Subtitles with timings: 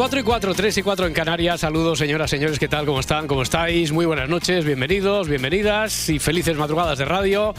[0.00, 1.60] 4 y 4, 3 y 4 en Canarias.
[1.60, 2.86] Saludos, señoras, señores, ¿qué tal?
[2.86, 3.26] ¿Cómo están?
[3.26, 3.92] ¿Cómo estáis?
[3.92, 7.52] Muy buenas noches, bienvenidos, bienvenidas y felices madrugadas de radio.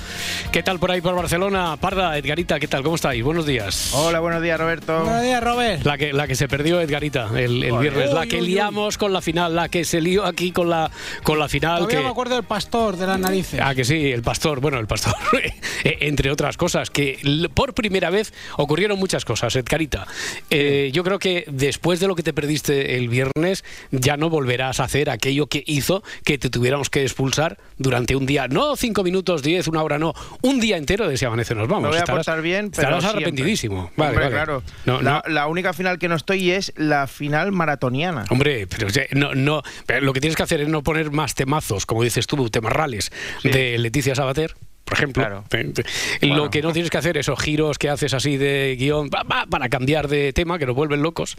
[0.51, 1.77] ¿Qué tal por ahí por Barcelona?
[1.79, 2.81] Parda, Edgarita, ¿qué tal?
[2.81, 3.23] ¿Cómo estáis?
[3.23, 3.93] Buenos días.
[3.93, 5.03] Hola, buenos días, Roberto.
[5.03, 5.85] Buenos días, Robert.
[5.85, 8.47] La que, la que se perdió Edgarita el, el viernes, la que uy, uy.
[8.47, 10.89] liamos con la final, la que se lió aquí con la,
[11.21, 11.77] con la final.
[11.77, 13.59] Todavía que, me acuerdo del pastor de las narices.
[13.61, 15.13] Ah, que sí, el pastor, bueno, el pastor,
[15.83, 17.19] eh, entre otras cosas, que
[17.53, 20.07] por primera vez ocurrieron muchas cosas, Edgarita.
[20.49, 24.79] Eh, yo creo que después de lo que te perdiste el viernes, ya no volverás
[24.79, 29.03] a hacer aquello que hizo que te tuviéramos que expulsar durante un día, no cinco
[29.03, 31.83] minutos, diez, una hora, no, un día entero de ese amanece nos vamos.
[31.83, 33.91] Me voy a Estarás- portar bien, pero Estarás arrepentidísimo.
[33.95, 34.35] Vale, Hombre, vale.
[34.35, 34.63] claro.
[34.85, 35.33] No, la, no.
[35.33, 38.25] la única final que no estoy es la final maratoniana.
[38.29, 41.85] Hombre, pero no, no, pero lo que tienes que hacer es no poner más temazos,
[41.85, 43.49] como dices tú, temarrales Sí.
[43.49, 44.55] de Leticia Sabater.
[44.91, 45.43] Por ejemplo, Claro.
[46.21, 49.45] Lo que no tienes que hacer, esos giros que haces así de guion pa, pa,
[49.45, 51.37] para cambiar de tema, que nos vuelven locos,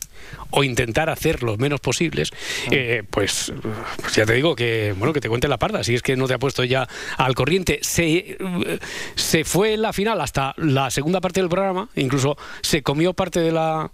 [0.51, 2.69] o intentar hacer los menos posibles, Ah.
[2.71, 3.53] eh, pues,
[4.01, 6.27] pues ya te digo que bueno que te cuente la parda, si es que no
[6.27, 7.79] te ha puesto ya al corriente.
[7.83, 8.39] Se,
[9.17, 13.53] se fue la final hasta la segunda parte del programa, incluso se comió parte de
[13.53, 13.91] la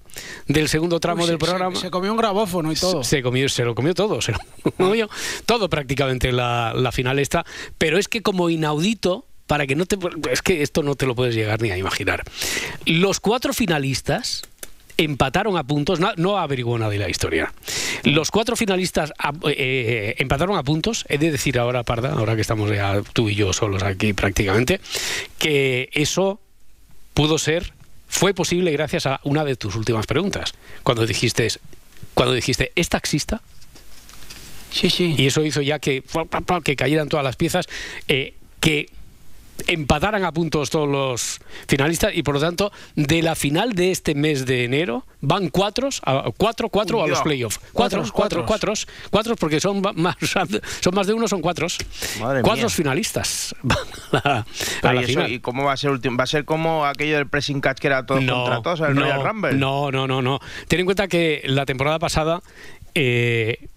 [0.46, 1.74] del segundo tramo Uy, del se- programa.
[1.76, 3.02] Se, comió un grabófono y todo.
[3.02, 4.38] Se comió, se lo comió todo, se lo
[4.76, 5.08] comió
[5.46, 7.44] todo prácticamente la, la final esta,
[7.76, 9.98] pero es que como inaudito, para que no te
[10.30, 12.22] es que esto no te lo puedes llegar ni a imaginar.
[12.86, 14.42] Los cuatro finalistas
[14.96, 17.52] empataron a puntos, no, no averiguó nadie la historia.
[18.04, 22.42] Los cuatro finalistas a- eh, empataron a puntos, he de decir ahora, Parda, ahora que
[22.42, 24.80] estamos ya tú y yo solos aquí prácticamente,
[25.38, 26.40] que eso
[27.14, 27.72] pudo ser,
[28.08, 31.48] fue posible gracias a una de tus últimas preguntas, cuando dijiste,
[32.14, 33.40] cuando dijiste, ¿es taxista?
[34.70, 35.14] Sí, sí.
[35.16, 36.02] Y eso hizo ya que,
[36.64, 37.66] que cayeran todas las piezas,
[38.08, 38.90] eh, que
[39.66, 44.14] empataran a puntos todos los finalistas y por lo tanto de la final de este
[44.14, 48.46] mes de enero van cuatro a, cuatro, cuatro a los playoffs cuatro, Cuatros, cuatro, cuatro,
[48.46, 48.86] cuatros.
[49.10, 50.16] cuatro porque son más
[50.80, 51.66] son más de uno son cuatro
[52.20, 52.70] Madre cuatro mía.
[52.70, 53.78] finalistas van
[54.12, 54.46] a la, a
[54.82, 55.32] Pero la ¿y, eso- final.
[55.32, 56.16] ¿y cómo va a ser último?
[56.16, 59.00] ¿Va a ser como aquello del pressing catch que era todos contra todos, el no,
[59.02, 59.52] Royal Rumble?
[59.54, 60.38] No, no, no, no.
[60.68, 62.40] Ten en cuenta que la temporada pasada
[62.94, 63.68] eh,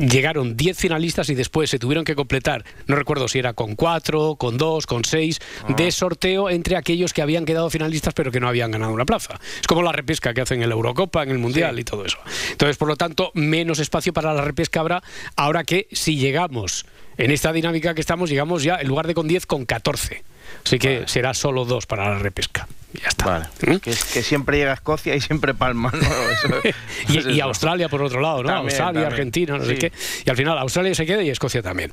[0.00, 4.36] llegaron 10 finalistas y después se tuvieron que completar, no recuerdo si era con 4,
[4.36, 5.74] con 2, con 6, Ah.
[5.76, 9.38] de sorteo entre aquellos que habían quedado finalistas pero que no habían ganado una plaza.
[9.60, 11.80] Es como la repesca que hacen en la Eurocopa, en el Mundial Sí.
[11.82, 12.18] y todo eso.
[12.50, 15.02] Entonces, por lo tanto, menos espacio para la repesca habrá
[15.36, 16.86] ahora que si llegamos
[17.18, 20.22] en esta dinámica que estamos, llegamos ya en lugar de con 10, con 14.
[20.64, 22.66] Así que será solo dos para la repesca.
[22.92, 23.24] Ya está.
[23.24, 23.46] Vale.
[23.66, 23.76] ¿Mm?
[23.76, 25.98] Que, es- que siempre llega a Escocia y siempre Palma, ¿no?
[26.00, 26.74] Eso-
[27.08, 27.44] y, y eso.
[27.44, 28.48] Australia por otro lado, ¿no?
[28.48, 29.12] También, Australia, también.
[29.12, 29.92] Argentina, no sé qué.
[30.26, 31.92] Y al final Australia se queda y Escocia también.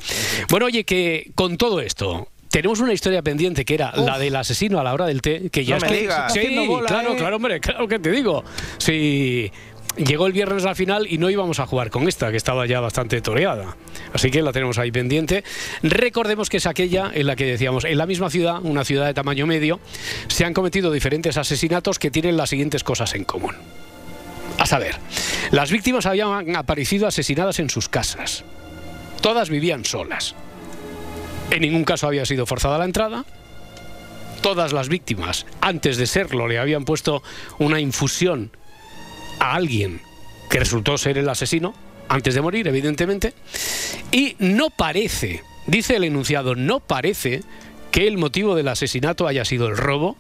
[0.50, 2.28] Bueno, oye, que con todo esto.
[2.50, 5.66] Tenemos una historia pendiente que era la del asesino a la hora del té, que
[5.66, 6.34] ya No me está- digas.
[6.34, 7.18] Sí, bola, claro, ¿eh?
[7.18, 8.44] claro, hombre, claro que te digo.
[8.78, 9.52] Sí,
[9.98, 12.80] llegó el viernes al final y no íbamos a jugar con esta, que estaba ya
[12.80, 13.76] bastante toreada.
[14.14, 15.44] Así que la tenemos ahí pendiente.
[15.84, 19.14] Recordemos que es aquella en la que decíamos, en la misma ciudad, una ciudad de
[19.14, 19.80] tamaño medio,
[20.28, 23.56] se han cometido diferentes asesinatos que tienen las siguientes cosas en común.
[24.58, 24.96] A saber,
[25.52, 28.44] las víctimas habían aparecido asesinadas en sus casas.
[29.22, 30.36] Todas vivían solas.
[31.52, 33.26] En ningún caso había sido forzada la entrada.
[34.42, 37.24] Todas las víctimas, antes de serlo, le habían puesto
[37.58, 38.52] una infusión
[39.40, 40.02] a alguien
[40.50, 41.74] que resultó ser el asesino,
[42.10, 43.34] antes de morir, evidentemente.
[44.12, 47.42] Y no parece, dice el enunciado, no parece
[47.92, 50.16] que el motivo del asesinato haya sido el robo,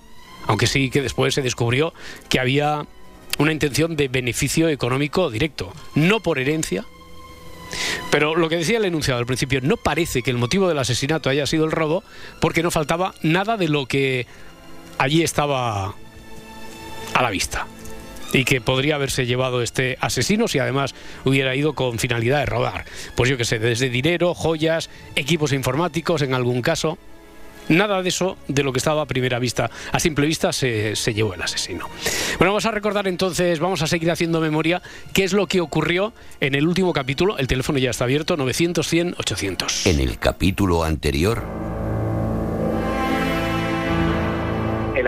[0.47, 1.93] aunque sí que después se descubrió
[2.29, 2.85] que había
[3.37, 6.85] una intención de beneficio económico directo, no por herencia.
[8.09, 11.29] Pero lo que decía el enunciado al principio, no parece que el motivo del asesinato
[11.29, 12.03] haya sido el robo,
[12.39, 14.25] porque no faltaba nada de lo que
[14.97, 15.93] allí estaba
[17.13, 17.67] a la vista.
[18.33, 20.93] Y que podría haberse llevado este asesino si además
[21.23, 22.85] hubiera ido con finalidad de robar.
[23.15, 26.97] Pues yo que sé, desde dinero, joyas, equipos informáticos en algún caso.
[27.69, 31.13] Nada de eso, de lo que estaba a primera vista, a simple vista, se, se
[31.13, 31.89] llevó el asesino.
[32.37, 34.81] Bueno, vamos a recordar entonces, vamos a seguir haciendo memoria,
[35.13, 37.37] qué es lo que ocurrió en el último capítulo.
[37.37, 39.85] El teléfono ya está abierto, 900-100-800.
[39.85, 41.43] En el capítulo anterior,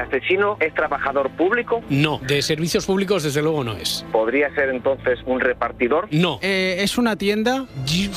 [0.09, 1.81] asesino es trabajador público?
[1.89, 4.05] No, de servicios públicos desde luego no es.
[4.11, 6.07] ¿Podría ser entonces un repartidor?
[6.11, 6.39] No.
[6.41, 7.65] Eh, ¿Es una tienda?
[7.85, 8.09] Yo,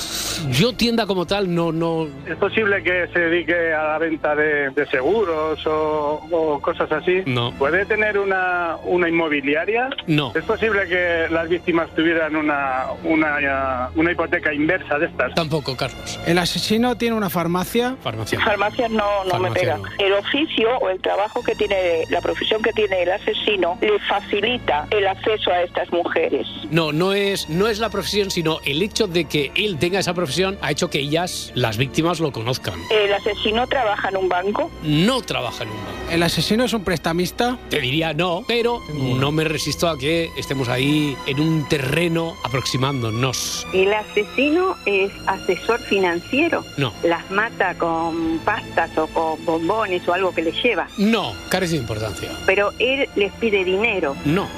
[0.50, 2.08] yo tienda como tal no, no.
[2.26, 7.22] ¿Es posible que se dedique a la venta de, de seguros o, o cosas así?
[7.26, 7.52] No.
[7.58, 9.88] ¿Puede tener una, una inmobiliaria?
[10.06, 10.32] No.
[10.34, 15.34] ¿Es posible que las víctimas tuvieran una, una, una hipoteca inversa de estas?
[15.34, 16.18] Tampoco, Carlos.
[16.26, 17.96] ¿El asesino tiene una farmacia?
[18.02, 18.40] Farmacia.
[18.40, 19.76] Farmacias no, no me Farmacia pega.
[19.78, 19.84] no.
[19.98, 24.87] El oficio o el trabajo que tiene, la profesión que tiene el asesino le facilita
[24.90, 26.46] el acceso a estas mujeres.
[26.70, 30.14] No, no es, no es la profesión, sino el hecho de que él tenga esa
[30.14, 32.75] profesión ha hecho que ellas, las víctimas, lo conozcan.
[32.90, 34.70] El asesino trabaja en un banco.
[34.82, 36.11] No trabaja en un banco.
[36.11, 37.58] ¿El asesino es un prestamista?
[37.70, 43.67] Te diría no, pero no me resisto a que estemos ahí en un terreno aproximándonos.
[43.73, 46.64] El asesino es asesor financiero.
[46.76, 46.93] No.
[47.02, 50.88] Las mata con pastas o con bombones o algo que les lleva.
[50.99, 52.30] No, carece de importancia.
[52.46, 54.16] Pero él les pide dinero.
[54.24, 54.48] No.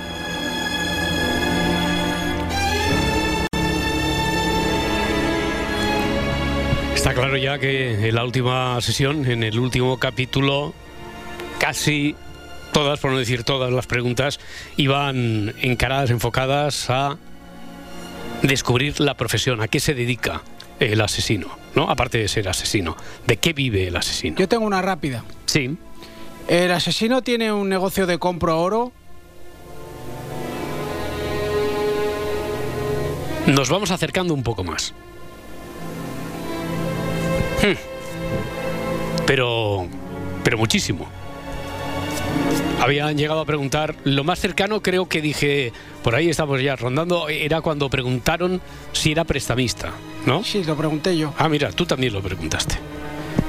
[6.94, 10.72] Está claro ya que en la última sesión, en el último capítulo,
[11.58, 12.16] casi
[12.72, 14.40] todas, por no decir todas las preguntas,
[14.76, 17.19] iban encaradas, enfocadas a
[18.43, 20.43] descubrir la profesión, a qué se dedica
[20.81, 21.90] el asesino, ¿no?
[21.90, 22.96] Aparte de ser asesino,
[23.26, 24.37] ¿de qué vive el asesino?
[24.38, 25.25] Yo tengo una rápida.
[25.46, 25.76] Sí.
[26.49, 28.93] ¿El asesino tiene un negocio de compro oro?
[33.46, 34.93] Nos vamos acercando un poco más.
[37.62, 37.76] Hmm.
[39.26, 39.87] Pero.
[40.43, 41.06] Pero muchísimo.
[42.81, 43.94] Habían llegado a preguntar.
[44.05, 45.73] Lo más cercano creo que dije.
[46.02, 47.29] Por ahí estamos ya rondando.
[47.29, 48.61] Era cuando preguntaron
[48.93, 49.93] si era prestamista,
[50.26, 50.44] ¿no?
[50.44, 51.32] Sí, lo pregunté yo.
[51.38, 52.76] Ah, mira, tú también lo preguntaste.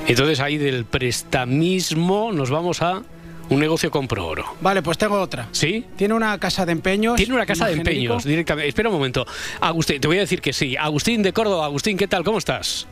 [0.08, 3.02] Entonces ahí del prestamismo nos vamos a
[3.50, 4.46] un negocio compro oro.
[4.62, 5.48] Vale, pues tengo otra.
[5.52, 5.86] ¿Sí?
[5.96, 7.16] ¿Tiene una casa de empeños?
[7.16, 8.02] Tiene una casa ¿Más de genérico?
[8.14, 8.68] empeños directamente.
[8.70, 9.26] Espera un momento.
[9.62, 10.76] Agustín, te voy a decir que sí.
[10.78, 11.66] Agustín de Córdoba.
[11.66, 12.24] Agustín, ¿qué tal?
[12.24, 12.88] ¿Cómo estás?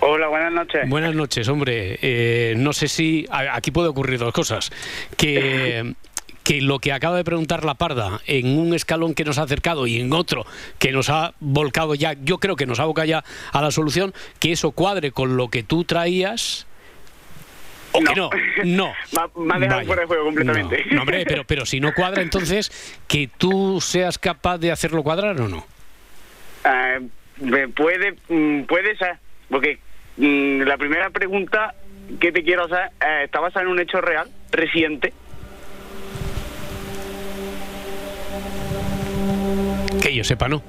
[0.00, 0.88] Hola, buenas noches.
[0.88, 1.98] Buenas noches, hombre.
[2.00, 4.70] Eh, no sé si a- aquí puede ocurrir dos cosas.
[5.16, 5.94] Que
[6.48, 9.86] que lo que acaba de preguntar la parda en un escalón que nos ha acercado
[9.86, 10.46] y en otro
[10.78, 13.22] que nos ha volcado ya, yo creo que nos ha volcado ya
[13.52, 16.66] a la solución, que eso cuadre con lo que tú traías.
[17.92, 18.30] ¿O que no?
[18.64, 18.94] No.
[19.36, 20.86] Me- ha dejado fuera de juego completamente.
[20.86, 22.72] No, no, hombre, pero, pero si no cuadra, entonces,
[23.06, 25.66] que tú seas capaz de hacerlo cuadrar o no.
[26.64, 29.18] Eh, puede, mm, puede ser,
[29.50, 29.80] porque
[30.16, 31.74] mm, la primera pregunta
[32.18, 35.12] que te quiero hacer eh, está basada en un hecho real, reciente.
[40.18, 40.62] Yo sepa, no.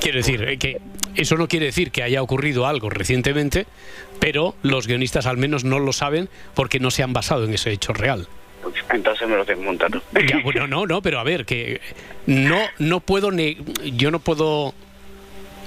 [0.00, 0.80] Quiero decir, eh, que
[1.16, 3.66] eso no quiere decir que haya ocurrido algo recientemente,
[4.20, 7.70] pero los guionistas al menos no lo saben porque no se han basado en ese
[7.72, 8.26] hecho real.
[8.62, 10.02] Pues, Entonces me lo montado.
[10.28, 11.80] Ya, bueno, no, no, pero a ver, que
[12.26, 13.56] no, no puedo, ne-
[13.96, 14.74] yo no puedo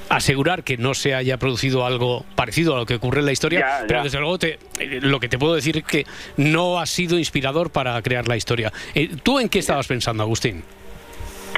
[0.10, 3.60] asegurar que no se haya producido algo parecido a lo que ocurre en la historia,
[3.60, 6.06] Ya, pero desde luego te- eh, lo que te puedo decir es que
[6.38, 8.72] no ha sido inspirador para crear la historia.
[8.96, 10.64] Eh, ¿Tú en qué estabas pensando, Agustín?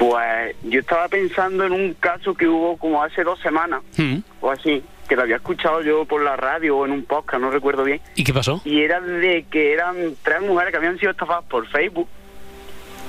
[0.00, 4.16] Pues yo estaba pensando en un caso que hubo como hace dos semanas ¿Mm?
[4.40, 7.50] o así, que lo había escuchado yo por la radio o en un podcast, no
[7.50, 8.00] recuerdo bien.
[8.16, 8.62] ¿Y qué pasó?
[8.64, 12.08] y era de que eran tres mujeres que habían sido estafadas por Facebook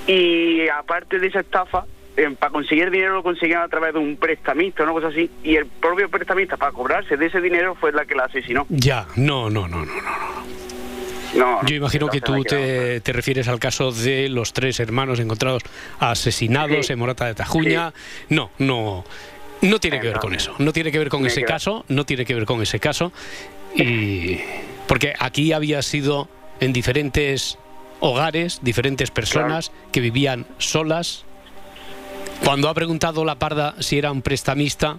[0.06, 1.86] y aparte de esa estafa
[2.18, 5.56] eh, para conseguir dinero lo conseguían a través de un prestamista una cosa así y
[5.56, 9.50] el propio prestamista para cobrarse de ese dinero fue la que la asesinó Ya, no,
[9.50, 10.11] no, no, no, no.
[11.36, 15.64] No, Yo imagino que tú te, te refieres al caso de los tres hermanos encontrados
[16.00, 16.94] asesinados Sí.
[16.94, 17.94] en Morata de Tajuña.
[18.30, 19.04] No, no,
[19.62, 20.54] no tiene que ver con eso.
[20.60, 21.86] No tiene que ver con ese caso.
[21.88, 23.12] No tiene que ver con ese caso.
[23.76, 24.40] Y
[24.88, 26.28] porque aquí había sido
[26.60, 27.58] en diferentes
[28.02, 31.24] hogares, diferentes personas que vivían solas.
[32.44, 34.98] Cuando ha preguntado la parda si era un prestamista,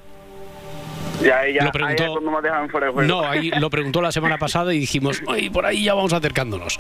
[1.23, 3.03] ya, ya, lo ahí es fuera de juego.
[3.03, 6.79] no, ahí lo preguntó la semana pasada y dijimos, "Ay, por ahí ya vamos acercándonos.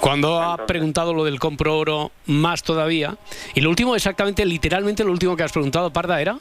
[0.00, 0.66] Cuando ha Entonces.
[0.66, 3.16] preguntado lo del compro oro, más todavía.
[3.54, 6.38] Y lo último, exactamente, literalmente lo último que has preguntado, Parda, era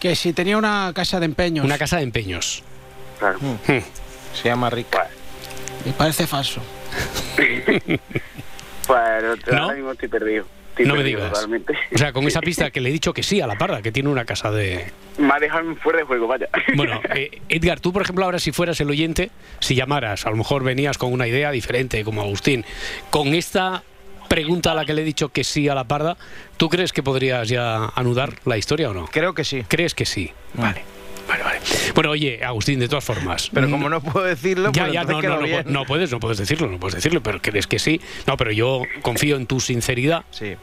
[0.00, 1.64] Que si tenía una casa de empeños.
[1.64, 2.62] una casa de empeños.
[3.18, 3.38] Claro.
[3.40, 3.78] Hmm.
[4.34, 4.96] Se llama Rick.
[5.84, 6.60] Me parece falso.
[8.86, 9.22] Pues
[9.52, 9.62] ¿No?
[9.62, 10.46] ahora mismo estoy perdido.
[10.82, 11.32] Estoy No me digas.
[11.32, 11.74] Totalmente.
[11.94, 13.92] O sea, con esa pista que le he dicho que sí a la Parda, que
[13.92, 14.86] tiene una casa de...
[15.18, 16.48] me ha dejado fuera de juego, vaya.
[16.74, 20.36] Bueno, eh, Edgar, tú, por ejemplo, ahora si fueras el oyente, si llamaras, a lo
[20.36, 22.64] mejor venías con una idea diferente, como Agustín,
[23.10, 23.82] con esta
[24.28, 26.16] pregunta a la que le he dicho que sí a la Parda,
[26.56, 29.06] ¿tú crees que podrías ya anudar la historia o no?
[29.06, 29.64] Creo que sí.
[29.68, 30.32] ¿Crees que sí?
[30.54, 30.82] Vale.
[31.30, 31.60] Vale, vale.
[31.94, 33.50] Bueno, oye, Agustín, de todas formas.
[33.52, 35.62] Pero como no puedo decirlo, Ya, pues ya, entonces no, quedo no, no, bien.
[35.66, 38.00] no puedes, no puedes decirlo, no puedes decirlo, pero crees que sí.
[38.26, 40.24] No, pero yo confío en tu sinceridad.
[40.30, 40.54] Sí.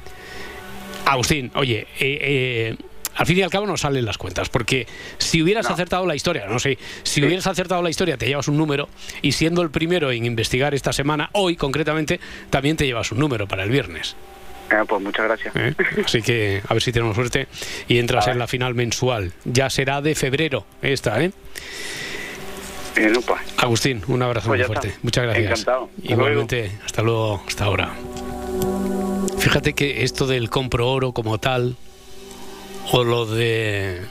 [1.05, 2.75] Agustín, oye, eh, eh,
[3.15, 4.85] al fin y al cabo no salen las cuentas, porque
[5.17, 8.57] si hubieras acertado la historia, no sé, si hubieras acertado la historia te llevas un
[8.57, 8.89] número
[9.21, 12.19] y siendo el primero en investigar esta semana, hoy concretamente,
[12.49, 14.15] también te llevas un número para el viernes.
[14.69, 15.55] Eh, pues muchas gracias.
[15.55, 15.73] ¿eh?
[16.05, 17.47] Así que a ver si tenemos suerte
[17.87, 19.31] y entras en la final mensual.
[19.45, 21.31] Ya será de febrero esta, ¿eh?
[22.97, 23.39] Eh, no, pues.
[23.57, 24.87] Agustín, un abrazo Pues muy fuerte.
[24.89, 24.99] está.
[25.03, 25.45] Muchas gracias.
[25.61, 25.89] Encantado.
[26.03, 27.93] Igualmente, hasta luego, hasta ahora.
[29.37, 31.75] Fíjate que esto del compro oro como tal,
[32.91, 34.01] o lo de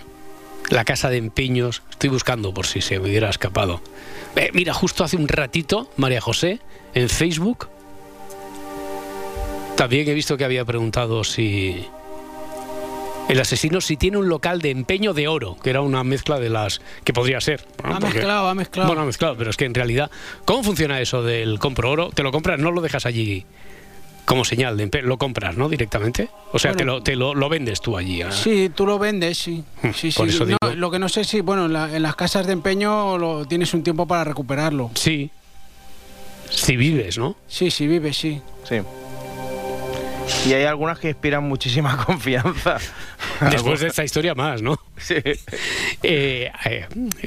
[0.70, 3.82] la casa de empeños, estoy buscando por si se me hubiera escapado.
[4.36, 6.60] Eh, mira, justo hace un ratito, María José,
[6.94, 7.68] en Facebook,
[9.76, 11.84] también he visto que había preguntado si
[13.28, 16.48] el asesino si tiene un local de empeño de oro, que era una mezcla de
[16.48, 17.64] las que podría ser.
[17.82, 17.90] ¿no?
[17.96, 18.88] Ha Porque- mezclado, ha mezclado.
[18.88, 20.10] bueno, mezclado, pero es que en realidad,
[20.44, 22.10] ¿cómo funciona eso del compro oro?
[22.14, 23.44] ¿Te lo compras, no lo dejas allí
[24.24, 25.68] como señal de empe- lo compras, ¿no?
[25.68, 26.28] Directamente.
[26.52, 26.78] O sea, Bueno.
[26.78, 28.22] te, lo, te lo, lo vendes tú allí.
[28.22, 28.32] ah.
[28.32, 29.62] Sí, tú lo vendes, sí.
[29.94, 30.34] Sí, Por sí.
[30.34, 30.74] eso No, digo.
[30.74, 33.72] lo que no sé si, bueno, en, la- en las casas de empeño lo, tienes
[33.74, 34.90] un tiempo para recuperarlo.
[34.94, 35.30] Sí.
[36.50, 37.36] Si vives, ¿no?
[37.46, 38.40] Sí, sí, vives, sí.
[38.68, 38.76] Sí.
[40.46, 42.78] Y hay algunas que inspiran muchísima confianza.
[43.50, 44.78] Después de esta historia más, ¿no?
[44.96, 45.14] Sí.
[46.02, 46.86] Eh, eh,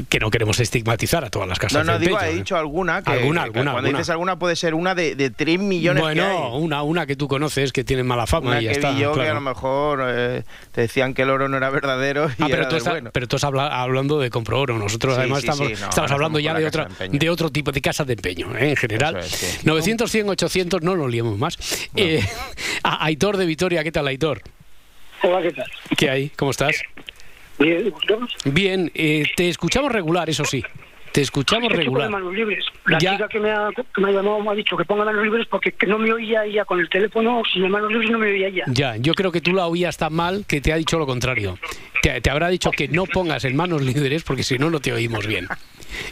[0.10, 2.34] que no queremos estigmatizar a todas las casas No, no, digo, he ¿eh?
[2.36, 3.12] dicho alguna que.
[3.12, 3.98] Alguna, que alguna, Cuando alguna.
[4.00, 6.16] dices alguna puede ser una de, de 3 millones que hay.
[6.16, 8.92] Bueno, una, una que tú conoces que tiene mala fama Una y ya que está.
[8.92, 9.32] vi yo que claro.
[9.32, 12.68] a lo mejor eh, te decían que el oro no era verdadero y Ah, pero
[12.68, 13.12] tú, estás, bueno.
[13.14, 14.78] pero tú estás habla- hablando de compro oro.
[14.80, 17.72] Nosotros Sí, además sí, estamos, sí, no, estamos hablando ya de, otra, de otro tipo
[17.72, 18.72] de casas de empeño, ¿eh?
[18.72, 19.18] en general.
[19.18, 19.60] Es, sí.
[19.64, 21.58] 900, 100, 800, no nos liemos más.
[21.96, 22.24] Eh,
[22.90, 24.42] a- Aitor de Vitoria, ¿qué tal, Aitor?
[25.22, 25.70] Hola, ¿qué tal?
[25.98, 26.30] ¿Qué hay?
[26.30, 26.82] ¿Cómo estás?
[27.58, 27.94] Bien.
[28.46, 30.64] Bien, eh, te escuchamos regular, eso sí.
[31.12, 32.10] Te escuchamos regular.
[32.10, 32.64] manos libres.
[32.86, 33.14] La Ya.
[33.14, 35.48] chica que me, ha, que me ha llamado me ha dicho que ponga manos libres
[35.48, 37.42] porque que no me oía ella con el teléfono.
[37.52, 38.64] Sin manos libres no me oía ella.
[38.68, 41.58] Ya, yo creo que tú la oías tan mal que te ha dicho lo contrario.
[42.04, 44.94] Te, te habrá dicho que no pongas en manos líderes porque si no, no te
[44.94, 45.48] oímos bien.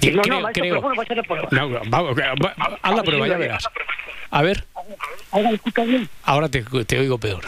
[0.01, 1.47] Y no, creo, no, maestro, creo- pero bueno, va a ser la prueba.
[1.51, 3.63] No, vamos, va- va- haz la prueba, ya verás.
[4.31, 4.65] A ver,
[6.23, 7.43] Ahora te, te oigo peor.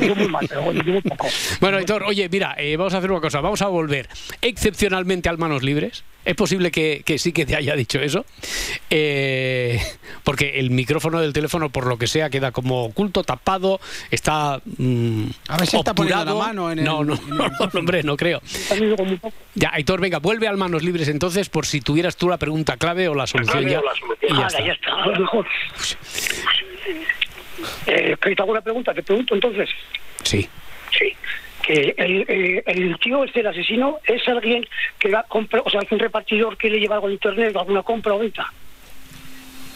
[0.00, 1.26] Yo muy mal, pero bueno, yo muy poco.
[1.60, 3.40] Bueno, Aitor, oye, mira, eh, vamos a hacer una cosa.
[3.40, 4.08] Vamos a volver
[4.42, 6.04] excepcionalmente al manos libres.
[6.24, 8.24] Es posible que, que sí que te haya dicho eso.
[8.90, 9.80] Eh,
[10.24, 13.78] porque el micrófono del teléfono, por lo que sea, queda como oculto, tapado,
[14.10, 14.60] está.
[14.78, 17.48] mm, A ver si está poniendo la mano en el- No, no, en el no,
[17.78, 18.40] hombre, no creo.
[19.54, 23.06] Ya, Aitor, venga, vuelve al manos libres entonces, por si tuvieras tú la pregunta clave
[23.08, 23.80] o la solución ya.
[24.22, 24.64] Y ya Ah, está.
[24.66, 25.46] ya está, a lo mejor.
[27.86, 28.92] Eh, ¿que ¿Te hago una pregunta?
[28.94, 29.68] ¿Te pregunto entonces?
[30.22, 30.48] Sí.
[30.98, 31.12] Sí.
[31.66, 34.64] Que el, eh, el tío, este, el asesino, es alguien
[34.98, 37.56] que va a comprar, o sea, es un repartidor que le lleva algo en internet,
[37.56, 38.52] alguna compra o venta.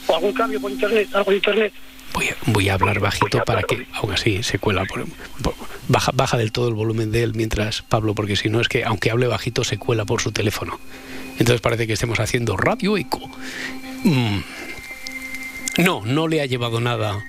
[0.06, 1.72] O algún cambio por internet, algo en internet.
[2.12, 4.84] Voy a, voy a hablar bajito para que, aún así, se cuela.
[4.84, 5.04] Por,
[5.42, 5.54] por-
[5.88, 8.84] baja, baja del todo el volumen de él mientras, Pablo, porque si no es que,
[8.84, 10.78] aunque hable bajito, se cuela por su teléfono.
[11.38, 13.20] Entonces parece que estemos haciendo radio eco.
[14.04, 14.40] Mm.
[15.78, 17.24] No, no le ha llevado nada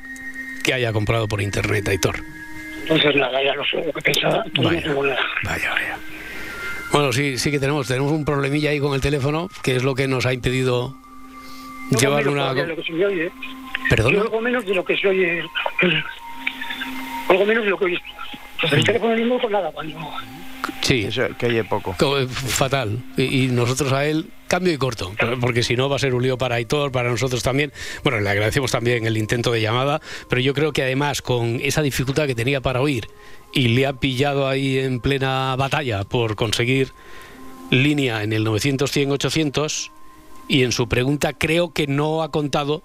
[0.62, 2.16] que haya comprado por internet, Aitor.
[2.84, 5.14] Entonces, nada, ya lo sé, lo que pensaba, pues no Vaya.
[5.14, 5.20] nada.
[5.44, 5.98] Vaya, vaya.
[6.92, 9.96] Bueno, sí, sí que tenemos, tenemos un problemilla ahí con el teléfono, que es lo
[9.96, 10.94] que nos ha impedido
[11.92, 12.54] No, llevar una...
[12.54, 13.26] de lo que se me oye.
[13.28, 13.32] ¿eh?
[13.90, 14.16] ¿Perdona?
[14.16, 15.44] Yo algo menos de lo que se oye.
[17.30, 18.02] Algo menos de lo que oye.
[18.60, 19.98] Pues el teléfono mismo con nada, cuando...
[20.82, 21.06] Sí.
[21.06, 21.96] Eso, que oye poco.
[21.98, 23.00] Co- Fatal.
[23.18, 25.12] Y, y nosotros a él, cambio y corto.
[25.40, 27.72] Porque si no, va a ser un lío para Aitor, para nosotros también.
[28.04, 31.82] Bueno, le agradecemos también el intento de llamada, pero yo creo que además, con esa
[31.82, 33.08] dificultad que tenía para oír
[33.54, 36.92] y le ha pillado ahí en plena batalla por conseguir
[37.70, 39.92] línea en el 900-100-800,
[40.48, 42.84] y en su pregunta creo que no ha contado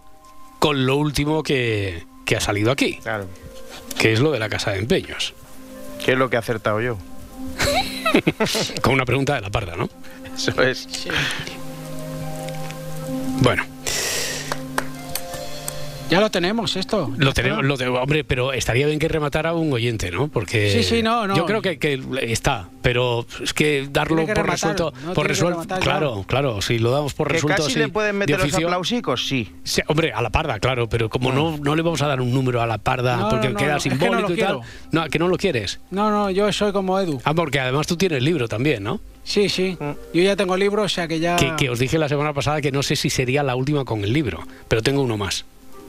[0.61, 3.27] con lo último que, que ha salido aquí, Claro.
[3.99, 5.35] que es lo de la casa de empeños.
[6.05, 6.99] ¿Qué es lo que he acertado yo?
[8.83, 9.89] Con una pregunta de la parda, ¿no?
[10.35, 10.89] Eso es.
[13.41, 13.76] Bueno.
[16.09, 17.13] Ya lo tenemos, esto.
[17.17, 20.29] Lo tenemos, lo hombre, pero estaría bien que rematara un oyente, ¿no?
[20.29, 21.37] Porque Sí, sí, no, no.
[21.37, 25.25] yo creo que, que está, pero es que darlo que por rematar, resuelto, no, por
[25.25, 26.27] que resuelto, rematar, claro, claro.
[26.27, 28.69] claro, si lo damos por ¿Que resuelto casi sí, le pueden de meter los oficio,
[28.69, 29.27] aplausicos?
[29.27, 29.51] Sí.
[29.65, 32.33] sí, hombre, a la parda, claro, pero como no, no le vamos a dar un
[32.33, 34.61] número a la parda No, porque queda no, es que no simbólico lo y tal,
[34.93, 35.81] no, que no lo quieres.
[35.91, 37.21] No, no, yo soy como Edu.
[37.25, 39.01] Ah, porque además tú tienes libro también, ¿no?
[39.25, 39.77] Sí, sí.
[39.81, 39.91] Mm.
[40.15, 41.35] Yo ya tengo libro, o sea que ya.
[41.35, 44.05] Que, que os dije la semana pasada que no sé si sería la última con
[44.05, 45.45] el libro, pero tengo uno más.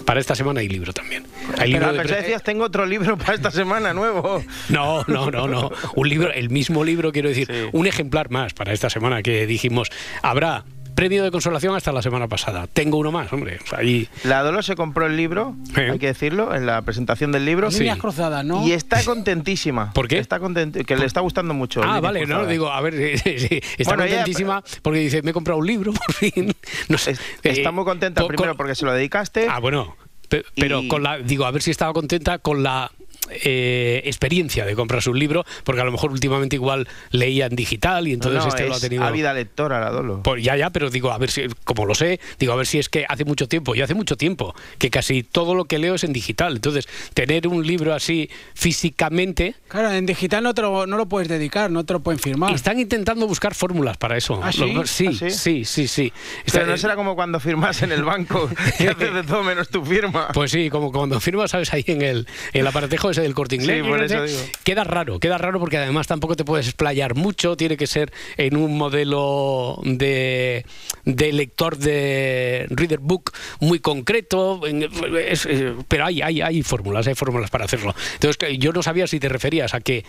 [0.07, 1.25] Para esta semana hay libro también.
[1.51, 4.41] Pero Hay libro de decías, tengo otro libro para esta semana nuevo.
[4.69, 5.69] No, no, no, no.
[5.95, 9.89] Un libro, el mismo libro, quiero decir, un ejemplar más para esta semana que dijimos.
[10.21, 10.63] Habrá
[10.97, 12.65] premio de consolación hasta la semana pasada.
[12.65, 13.59] Tengo uno más, hombre.
[13.63, 17.31] O sea, ahí- La Dolo se compró el libro, hay que decirlo, en la presentación
[17.31, 17.69] del libro.
[17.69, 18.67] Líneas cruzadas, ¿no?
[18.67, 19.93] Y está contentísima.
[19.93, 20.17] ¿Por qué?
[20.17, 21.81] Está content- que le está gustando mucho.
[21.83, 25.29] Ah, vale, no, digo, a ver, sí, sí, está Bueno, ella- contentísima porque dice, me
[25.29, 26.51] he comprado un libro, por fin.
[26.89, 27.11] No sé.
[27.43, 29.45] Está Eh, muy contenta con- primero con- porque se lo dedicaste.
[29.49, 29.95] Ah, bueno.
[30.29, 32.91] pe- Pero Y- con la, digo, a ver si estaba contenta con la
[33.29, 38.07] eh, experiencia de comprarse un libro, porque a lo mejor últimamente igual leía en digital
[38.07, 39.03] y entonces No, este lo ha tenido.
[39.03, 40.23] ávida lectora la Dolo.
[40.23, 42.79] Pues ya, ya, pero digo, a ver si, como lo sé, digo, a ver si
[42.79, 45.95] es que hace mucho tiempo, y hace mucho tiempo, que casi todo lo que leo
[45.95, 46.55] es en digital.
[46.55, 49.55] Entonces, tener un libro así físicamente.
[49.67, 52.53] Claro, en digital no, te lo, no lo puedes dedicar, no te lo pueden firmar.
[52.53, 54.39] Están intentando buscar fórmulas para eso.
[54.43, 54.71] ¿Ah, sí?
[54.71, 55.31] Lo- sí, ¿Ah, sí?
[55.31, 56.13] sí, sí, sí.
[56.45, 59.69] Pero Está- no será como cuando firmas en el banco, que haces de todo menos
[59.69, 60.29] tu firma.
[60.33, 61.73] Pues sí, como cuando firmas, ¿sabes?
[61.73, 63.83] Ahí en el, en el aparatejo ese del corte inglés.
[63.83, 64.39] Sí, por eso digo.
[64.63, 68.55] Queda raro, queda raro porque además tampoco te puedes explayar mucho, tiene que ser en
[68.57, 70.65] un modelo de,
[71.05, 77.15] de lector de reader book muy concreto, es- eh, pero hay, hay, hay fórmulas, hay
[77.15, 77.95] fórmulas para hacerlo.
[78.13, 80.03] Entonces, yo no sabía si te referías a que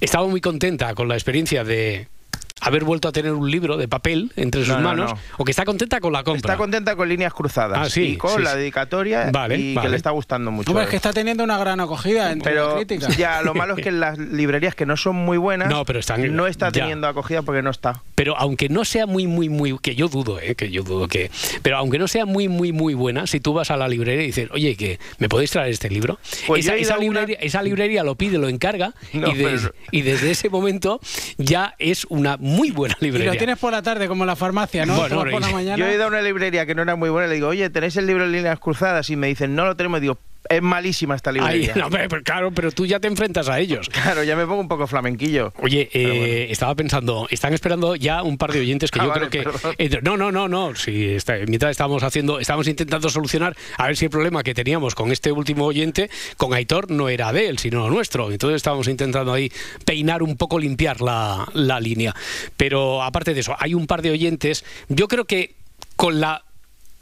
[0.00, 2.08] estaba muy contenta con la experiencia de
[2.60, 5.18] haber vuelto a tener un libro de papel entre sus No, no, manos no.
[5.38, 6.52] o que está contenta con la compra.
[6.52, 8.58] Está contenta con líneas cruzadas Ah, sí, y con sí, la sí.
[8.58, 10.70] dedicatoria Vale, y que le está gustando mucho.
[10.70, 13.08] Hombre, es que está teniendo una gran acogida entre la pero crítica.
[13.16, 15.98] ya lo malo es que en las librerías que no son muy buenas No, pero
[16.00, 16.80] están- no está ya.
[16.82, 18.02] teniendo acogida porque no está.
[18.14, 20.54] Pero aunque no sea muy, muy, muy, que yo dudo, ¿eh?
[20.54, 21.30] que yo dudo que,
[21.62, 24.26] pero aunque no sea muy, muy, muy buena, si tú vas a la librería y
[24.28, 28.14] dices, oye, que me podéis traer este libro, Pues esa, una- librería, esa librería lo
[28.14, 31.00] pide, lo encarga No, y, des- pero- y desde ese momento
[31.36, 33.32] ya es una muy buena Y librería.
[33.32, 34.96] lo tienes por la tarde como en la farmacia, ¿no?
[34.96, 35.76] Bueno, por la y- mañana.
[35.76, 37.68] Yo he ido a una librería que no era muy buena y le digo, oye,
[37.70, 39.10] ¿tenéis el libro en líneas cruzadas?
[39.10, 40.00] Y me dicen, no lo tenemos.
[40.00, 41.74] Digo, es malísima esta librería.
[41.76, 43.88] no, pero, claro, pero tú ya te enfrentas a ellos.
[43.88, 45.52] Claro, ya me pongo un poco flamenquillo.
[45.60, 49.28] Oye, eh, estaba pensando, están esperando ya un par de oyentes que Ah, yo vale,
[49.28, 49.84] creo que...
[49.84, 50.74] eh, no, no, no, no.
[50.74, 54.94] Sí, está- mientras estábamos haciendo, estábamos intentando solucionar a ver si el problema que teníamos
[54.94, 58.30] con este último oyente, con Aitor, no era de él, sino nuestro.
[58.30, 59.50] Entonces estábamos intentando ahí
[59.84, 62.14] peinar un poco, limpiar la, la línea.
[62.56, 64.64] Pero aparte de eso, hay un par de oyentes.
[64.88, 65.54] Yo creo que
[65.96, 66.42] con la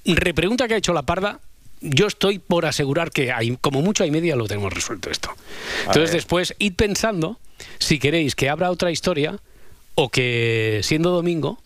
[0.05, 1.41] repregunta que ha hecho la parda,
[1.85, 5.31] yo estoy por asegurar que hay, como mucho hay media lo tenemos resuelto esto.
[5.87, 7.39] Entonces después id pensando
[7.79, 9.39] si queréis que abra otra historia
[9.95, 11.59] o que siendo domingo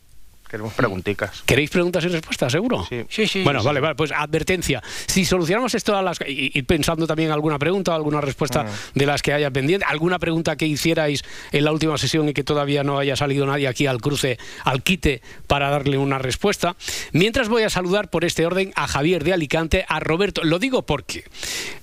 [0.48, 1.42] Queremos pregunticas.
[1.44, 2.86] ¿Queréis preguntas y respuestas, seguro?
[2.88, 3.04] Sí.
[3.08, 3.42] Sí, sí.
[3.42, 3.66] Bueno, sí.
[3.66, 4.82] vale, vale, pues advertencia.
[5.06, 9.22] Si solucionamos esto a las y, y pensando también alguna pregunta, alguna respuesta de las
[9.22, 12.98] que haya pendiente, alguna pregunta que hicierais en la última sesión y que todavía no
[12.98, 16.76] haya salido nadie aquí al cruce, al quite para darle una respuesta.
[17.12, 20.44] Mientras voy a saludar por este orden a Javier de Alicante, a Roberto.
[20.44, 21.24] Lo digo porque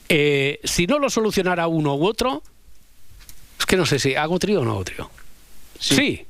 [0.10, 2.42] eh, si no lo solucionara uno u otro,
[3.60, 5.10] es que no sé si hago trío o no hago trío.
[5.80, 6.26] sí.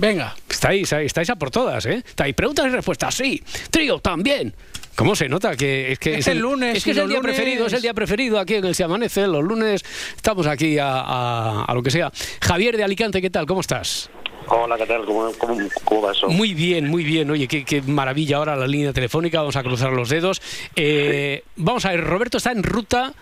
[0.00, 0.34] Venga.
[0.48, 2.02] Estáis, ahí, estáis a por todas, ¿eh?
[2.06, 3.42] Estáis preguntas y respuestas, sí.
[3.70, 4.54] Trío, también.
[4.96, 7.32] ¿Cómo se nota que es que Es el lunes, Es que es el día lunes-
[7.34, 9.26] preferido, es el día preferido aquí en el Se Amanece.
[9.26, 9.82] Los lunes
[10.16, 12.10] estamos aquí a, a- a lo que sea.
[12.40, 13.46] Javier de Alicante, ¿qué tal?
[13.46, 14.10] ¿Cómo estás?
[14.48, 15.04] Hola, ¿qué tal?
[15.04, 16.28] ¿Cómo, cómo, cómo va eso?
[16.28, 17.30] Muy bien, muy bien.
[17.30, 19.38] Oye, qué, qué maravilla ahora la línea telefónica.
[19.38, 20.40] Vamos a cruzar los dedos.
[20.76, 23.12] Eh, vamos a ver, Roberto está en ruta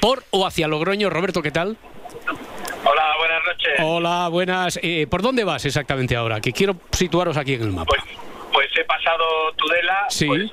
[0.00, 1.10] por o hacia Logroño.
[1.10, 1.76] Roberto, ¿qué tal?
[2.90, 3.74] Hola, buenas noches.
[3.80, 4.78] Hola, buenas.
[4.82, 6.40] Eh, ¿Por dónde vas exactamente ahora?
[6.40, 7.86] Que quiero situaros aquí en el mapa.
[7.88, 8.02] Pues,
[8.52, 9.24] pues he pasado
[9.56, 10.26] Tudela Sí.
[10.26, 10.50] pues,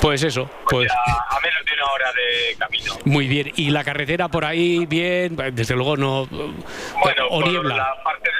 [0.00, 2.92] Pues eso, pues a, a menos de una hora de camino.
[3.04, 3.52] muy bien.
[3.56, 6.26] Y la carretera por ahí, bien, desde luego no.
[6.26, 7.76] Bueno, o por niebla.
[7.76, 8.30] la, parte,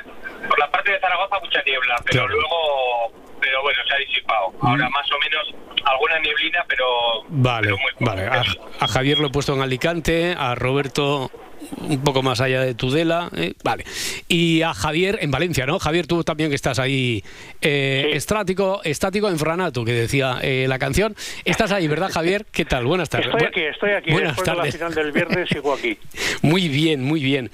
[0.48, 2.28] por la parte de Zaragoza mucha niebla, pero Claro.
[2.40, 4.52] luego, pero bueno, se ha disipado.
[4.62, 6.86] Ahora más o menos alguna nieblina, pero
[7.28, 8.26] Vale, vale.
[8.28, 8.42] A,
[8.80, 11.28] a Javier lo he puesto en Alicante, a Roberto
[11.76, 13.54] un poco más allá de Tudela, ¿eh?
[13.64, 13.84] vale.
[14.28, 15.78] Y a Javier en Valencia, ¿no?
[15.78, 17.22] Javier, tú también que estás ahí
[17.60, 21.14] eh, estático, estático en Franato, que decía eh, la canción.
[21.44, 22.46] Estás ahí, ¿verdad, Javier?
[22.50, 22.84] ¿Qué tal?
[22.86, 23.28] Buenas tardes.
[23.28, 24.10] Estoy aquí, estoy aquí.
[24.10, 25.98] Buenas Después de la final del viernes sigo aquí.
[26.42, 27.50] Muy bien, muy bien.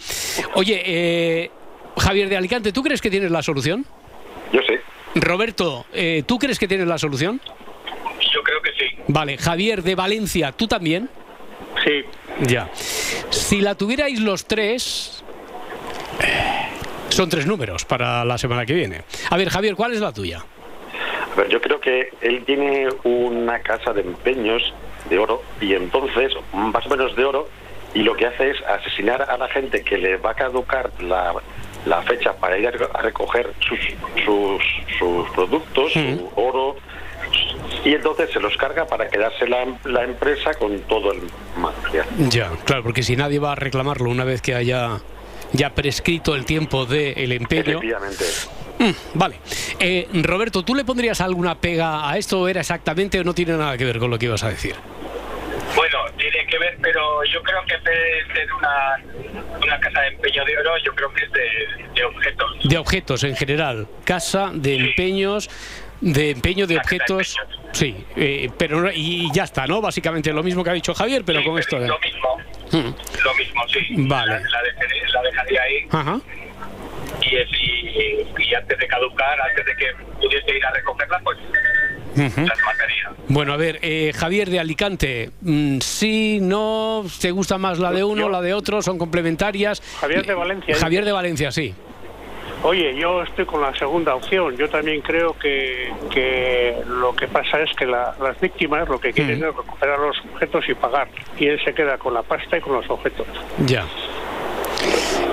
[0.55, 1.50] Oye, eh,
[1.96, 3.87] Javier de Alicante, ¿tú crees que tienes la solución?
[4.53, 4.74] Yo sí.
[5.14, 7.40] Roberto, eh, ¿tú crees que tienes la solución?
[8.35, 8.96] yo creo que sí.
[9.09, 11.09] Vale, Javier de Valencia, ¿tú también?
[11.85, 12.05] Sí.
[12.40, 12.68] Ya.
[13.30, 15.22] Si la tuvierais los tres,
[17.08, 19.02] son tres números para la semana que viene.
[19.30, 20.44] A ver, Javier, ¿cuál es la tuya?
[21.32, 24.74] A ver, yo creo que él tiene una casa de empeños
[25.08, 27.48] de oro y entonces, más o menos de oro,
[27.94, 31.34] y lo que hace es asesinar a la gente que le va a caducar la,
[31.86, 33.78] la fecha para ir a recoger sus,
[34.24, 34.62] sus,
[34.98, 36.76] sus productos, su oro,
[37.84, 41.20] y entonces se los carga para quedarse la, la empresa con todo el
[41.56, 42.06] material.
[42.30, 45.00] Ya, claro, porque si nadie va a reclamarlo una vez que haya
[45.52, 47.78] ya prescrito el tiempo del empeño.
[47.78, 48.24] Efectivamente.
[48.78, 49.36] Mm, vale.
[49.78, 52.48] Eh, Roberto, ¿tú le pondrías alguna pega a esto?
[52.48, 54.74] ¿Era exactamente o no tiene nada que ver con lo que ibas a decir?
[55.76, 60.44] Bueno, tiene que ver, pero yo creo que de ser una, una casa de empeño
[60.44, 62.50] de oro, yo creo que es de, de objetos.
[62.64, 63.86] De objetos en general.
[64.04, 65.50] Casa de empeños.
[66.00, 67.36] De empeño de objetos,
[67.74, 69.80] sí, eh, pero no- y ya está, ¿no?
[69.82, 71.88] Básicamente lo mismo que ha dicho Javier, pero con esto de.
[71.88, 72.28] Lo mismo,
[72.72, 73.80] Mm, lo mismo, sí.
[74.08, 74.32] Vale.
[74.32, 76.20] La, la dejaré- la dejaría ahí Ajá.
[77.22, 79.87] y, es- y, y antes de caducar, antes de que
[80.20, 81.38] pudiese ir a recogerla, pues
[82.16, 82.40] Ujú.
[82.46, 83.10] las mataría.
[83.28, 88.02] Bueno, a ver, eh, Javier de Alicante, mm, sí, no, ¿te gusta más la de
[88.04, 88.82] uno, la de otro?
[88.82, 89.80] ¿Son complementarias?
[90.00, 90.74] Javier de Valencia.
[90.76, 91.74] Javier de Valencia, sí.
[92.64, 94.57] Oye, yo estoy con la segunda opción.
[94.57, 99.12] Yo también creo que, que lo que pasa es que la- las víctimas lo que
[99.12, 101.09] quieren es recuperar los objetos y pagar.
[101.38, 103.27] Y él se queda con la pasta y con los objetos.
[103.66, 103.85] Ya.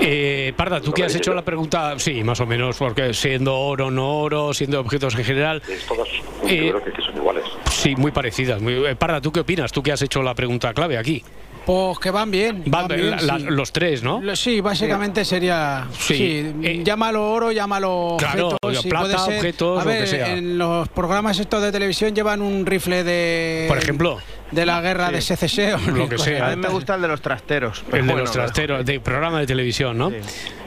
[0.01, 3.91] Eh, Parda, tú que has hecho la pregunta, sí, más o menos, porque siendo oro,
[3.91, 6.07] no oro, siendo objetos en general, Todas
[6.47, 7.43] Eh, yo creo que son iguales.
[7.69, 8.61] sí, muy parecidas.
[8.61, 9.71] Muy, eh, Parda, ¿tú qué opinas?
[9.71, 11.23] Tú que has hecho la pregunta clave aquí.
[11.65, 12.63] Pues que van bien.
[12.65, 13.45] Van van bien, la- la- sí.
[13.49, 14.19] los tres, ¿no?
[14.21, 15.87] Lo- Sí, básicamente sería.
[15.97, 16.51] Sí.
[16.61, 18.85] Sí, llámalo oro, llámalo Claro, objetos.
[18.87, 20.33] plata, puede ser- objetos, a lo que ver, sea.
[20.35, 23.65] En los programas estos de televisión llevan un rifle de.
[23.67, 24.17] Por ejemplo.
[24.51, 25.79] De la guerra de secesión.
[25.97, 26.47] Lo y que sea.
[26.47, 27.83] A mí me gusta el de los trasteros.
[27.93, 30.11] El de los trasteros, de programa de televisión, ¿no?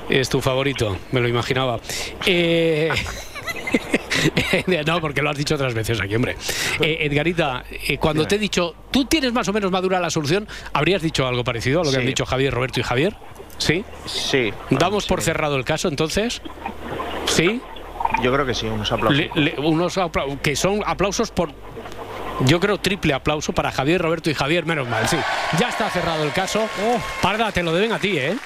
[0.09, 1.81] Es tu favorito, me lo imaginaba.
[2.25, 2.91] Eh,
[4.87, 6.37] no, porque lo has dicho otras veces aquí, hombre.
[6.81, 10.47] Eh, Edgarita, eh, cuando te he dicho, tú tienes más o menos madura la solución,
[10.73, 12.01] ¿habrías dicho algo parecido a lo que Sí.
[12.01, 13.15] han dicho Javier, Roberto y Javier?
[13.59, 13.85] ¿Sí?
[14.07, 14.53] Sí.
[14.71, 16.43] ¿Damos por cerrado el caso entonces?
[17.27, 17.61] ¿Sí?
[18.23, 19.17] Yo creo que sí, unos aplausos.
[19.17, 21.51] Le- le- unos apla- que son aplausos por.
[22.47, 25.17] Yo creo triple aplauso para Javier, Roberto y Javier, menos mal, sí.
[25.59, 26.69] Ya está cerrado el caso.
[27.23, 28.37] Parda, te lo deben a ti, ¿eh?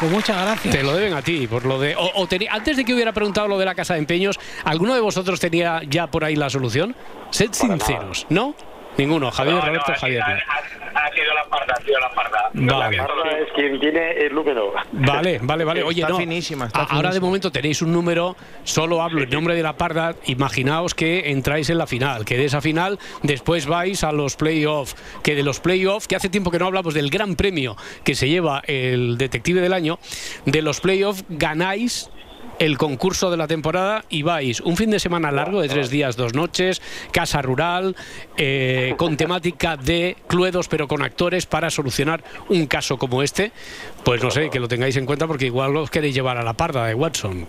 [0.00, 0.74] Pues muchas gracias.
[0.74, 1.94] Te lo deben a ti, por lo de.
[1.94, 5.38] O, antes de que hubiera preguntado lo de la casa de empeños, ¿alguno de vosotros
[5.38, 6.96] tenía ya por ahí la solución?
[7.30, 8.54] Sed sinceros, ¿no?
[8.96, 9.30] Ninguno.
[9.30, 10.22] Javier, No, no, Roberto, Javier.
[10.94, 12.50] Ha- sido la parda, ha sido la parda.
[12.52, 12.98] Vale.
[12.98, 14.72] Ahora es quien tiene el número.
[14.92, 15.82] Vale, vale, vale.
[15.82, 16.18] Oye, Está no.
[16.18, 20.14] finísima, está Ahora de momento tenéis un número, solo hablo en nombre de la Parda.
[20.26, 24.96] Imaginaos que entráis en la final, que de esa final después vais a los playoffs,
[25.22, 28.28] que de los playoffs, que hace tiempo que no hablamos del gran premio que se
[28.28, 29.98] lleva el detective del año,
[30.46, 32.10] de los playoffs ganáis
[32.60, 36.14] el concurso de la temporada y vais un fin de semana largo de tres días,
[36.16, 37.96] dos noches, casa rural,
[38.36, 43.50] eh, con temática de cluedos pero con actores para solucionar un caso como este.
[44.04, 46.52] Pues no sé, que lo tengáis en cuenta porque igual os queréis llevar a la
[46.52, 47.46] parda de Watson.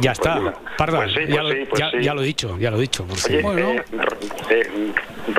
[0.00, 0.54] Ya, está.
[0.76, 1.96] Parda, Pues sí, ya, pues lo, sí, pues ya- sí.
[2.02, 3.06] ya lo he dicho, ya lo he dicho.
[3.28, 3.82] eh,
[4.50, 4.92] eh,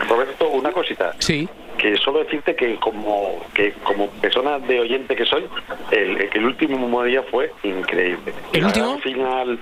[0.08, 1.13] Roberto, una cosita.
[1.20, 1.48] Sí.
[1.80, 5.46] Que solo decirte que como que como persona de oyente que soy,
[5.92, 8.34] el, el último día fue increíble.
[8.54, 8.98] ¿El último?
[9.00, 9.58] final,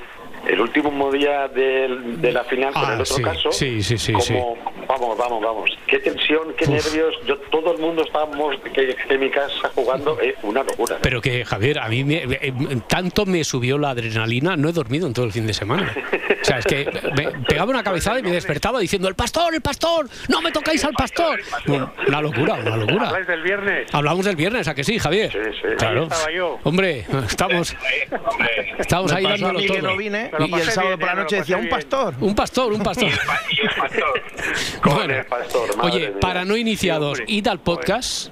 [0.50, 3.52] el último día de, la final con Ah, el otro sí, caso.
[3.52, 4.58] sí, sí, sí, como,
[4.88, 5.78] Vamos, vamos, vamos.
[5.86, 7.14] Qué tensión, qué nervios.
[7.26, 10.96] Yo todo el mundo estábamos que, que en mi casa jugando, eh, una locura.
[10.96, 11.00] ¿eh?
[11.02, 12.54] Pero que, Javier, a mí me- eh,
[12.88, 15.94] tanto me subió la adrenalina, no he dormido en todo el fin de semana.
[16.42, 19.62] O sea, es que me pegaba una cabezada y me despertaba diciendo, el pastor, el
[19.62, 21.40] pastor, no me tocáis al pastor.
[21.66, 23.08] Bueno, una locura, una locura.
[23.10, 23.94] ¿Habláis del viernes?
[23.94, 25.32] Hablamos del viernes, ¿a que sí, Javier?
[25.34, 25.68] Sí, sí.
[25.78, 26.04] Claro.
[26.04, 26.60] Ahí estaba yo.
[26.64, 27.76] Hombre, estamos,
[28.78, 29.82] estamos Me ahí dándolo todo.
[29.82, 31.76] no vine y el sábado bien, por la eh, noche decía un bien".
[31.76, 32.14] pastor.
[32.20, 33.08] Un pastor, un pastor.
[33.08, 34.24] Y el pastor.
[34.82, 36.20] Con el pastor, madre Oye, mía.
[36.20, 38.30] para no iniciados, id al podcast.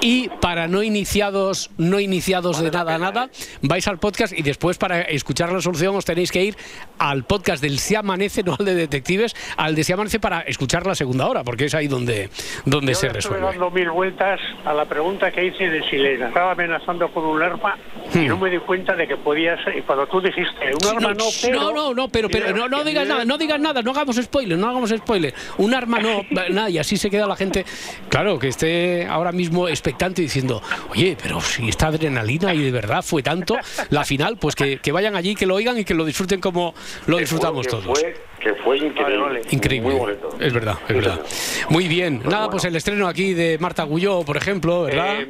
[0.00, 3.30] Y para no iniciados, no iniciados de nada, nada,
[3.62, 6.56] vais al podcast y después para escuchar la solución os tenéis que ir
[6.98, 10.86] al podcast del Si Amanece, no al de Detectives, al de Si Amanece para escuchar
[10.86, 12.30] la segunda hora, porque es ahí donde,
[12.64, 13.46] donde Yo se resuelve.
[13.46, 17.42] dando mil vueltas a la pregunta que hice de si le estaba amenazando con un
[17.42, 17.76] arma
[18.14, 18.28] y Hmm.
[18.28, 19.76] no me di cuenta de que podía ser.
[19.78, 21.60] Y cuando tú dijiste, un arma no, pero.
[21.60, 24.58] no, no, no, pero, pero no, no digas nada, no digas nada, no hagamos spoiler,
[24.58, 25.34] no hagamos spoiler.
[25.58, 27.64] Un arma no, nada, y así se queda la gente,
[28.08, 33.02] claro, que esté ahora mismo expectante diciendo, oye, pero si esta adrenalina y de verdad
[33.02, 33.56] fue tanto,
[33.90, 36.74] la final, pues que, que vayan allí, que lo oigan y que lo disfruten como
[37.06, 37.98] lo Que disfrutamos fue- que todos.
[38.00, 39.42] Fue, que fue increíble.
[39.50, 39.90] Increíble.
[39.90, 40.28] Muy bonito.
[40.40, 41.20] Es verdad, es verdad.
[41.68, 42.22] Muy bien.
[42.24, 45.20] Nada, pues el estreno aquí de Marta Gulló, por ejemplo, ¿verdad?
[45.20, 45.28] Eh,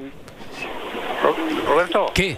[1.22, 1.36] Ro-
[1.68, 2.36] Roberto, ¿Qué?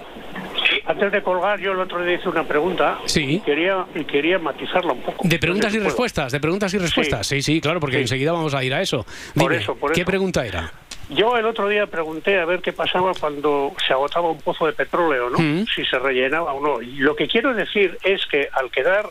[0.87, 3.21] antes de colgar, yo el otro día hice una pregunta Sí.
[3.37, 5.27] y quería, y quería matizarla un poco.
[5.27, 7.27] De preguntas No sé y respuestas, de preguntas y respuestas.
[7.27, 8.03] Sí, sí, claro, porque Sí.
[8.03, 9.07] enseguida vamos a ir a eso.
[9.35, 10.07] Por Dime, eso, por ¿qué eso.
[10.11, 10.71] pregunta era?
[11.11, 14.73] Yo el otro día pregunté a ver qué pasaba cuando se agotaba un pozo de
[14.73, 15.39] petróleo, ¿no?
[15.39, 15.67] Mm.
[15.75, 16.81] Si se rellenaba o no.
[16.83, 19.11] Y lo que quiero decir es que al quedar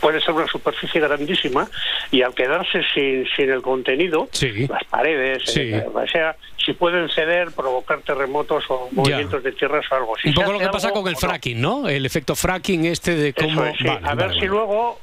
[0.00, 1.68] puede ser una superficie grandísima
[2.10, 4.28] y al quedarse sin, sin el contenido,
[4.68, 5.60] las paredes, Sí.
[5.72, 10.16] eh, o sea, si pueden ceder, provocar terremotos o movimientos de tierras o algo.
[10.20, 11.20] Si Un poco lo que pasa algo con el no.
[11.20, 11.88] fracking, ¿no?
[11.88, 13.64] El efecto fracking este de cómo...
[13.64, 13.84] es, sí.
[13.84, 14.46] Vale, a ver vale, si vale.
[14.50, 14.98] luego,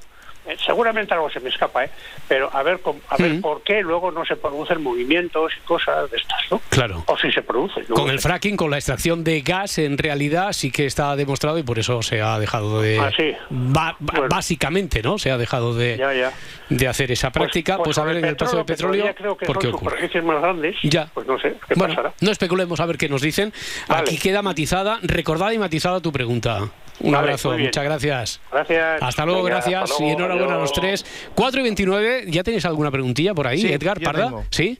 [0.47, 1.89] eh, seguramente algo se me escapa, ¿eh?
[2.27, 3.41] pero a ver, a ver Mm.
[3.41, 6.61] por qué luego no se producen movimientos y cosas de estas, ¿no?
[6.69, 7.03] Claro.
[7.07, 7.85] O si se producen.
[7.89, 7.95] ¿no?
[7.95, 11.63] Con el fracking, con la extracción de gas, en realidad sí que está demostrado y
[11.63, 12.99] por eso se ha dejado de...
[12.99, 13.33] Ah, sí.
[13.49, 15.17] Ba- ba- Básicamente, ¿no?
[15.17, 16.31] Se ha dejado de, Ya, ya.
[16.69, 17.77] de hacer esa práctica.
[17.77, 19.95] Pues, a sobre ver en el caso del petróleo, creo que ¿por qué son ocurre?
[19.97, 20.75] superficies más grandes.
[20.83, 21.07] Ya.
[21.13, 22.13] Pues no sé, ¿qué Bueno, pasará?
[22.21, 23.53] no especulemos a ver qué nos dicen.
[23.89, 26.69] Aquí queda matizada, recordada y matizada tu pregunta.
[26.99, 28.41] Un Vale, abrazo, muchas gracias.
[28.51, 29.01] Gracias.
[29.01, 31.05] Hasta luego, Venga, gracias hasta luego, y enhorabuena a los tres.
[31.35, 34.25] 4 y 29, ¿ya tenéis alguna preguntilla por ahí, Sí, Edgar Parda?
[34.25, 34.45] tengo.
[34.51, 34.77] ¿Sí?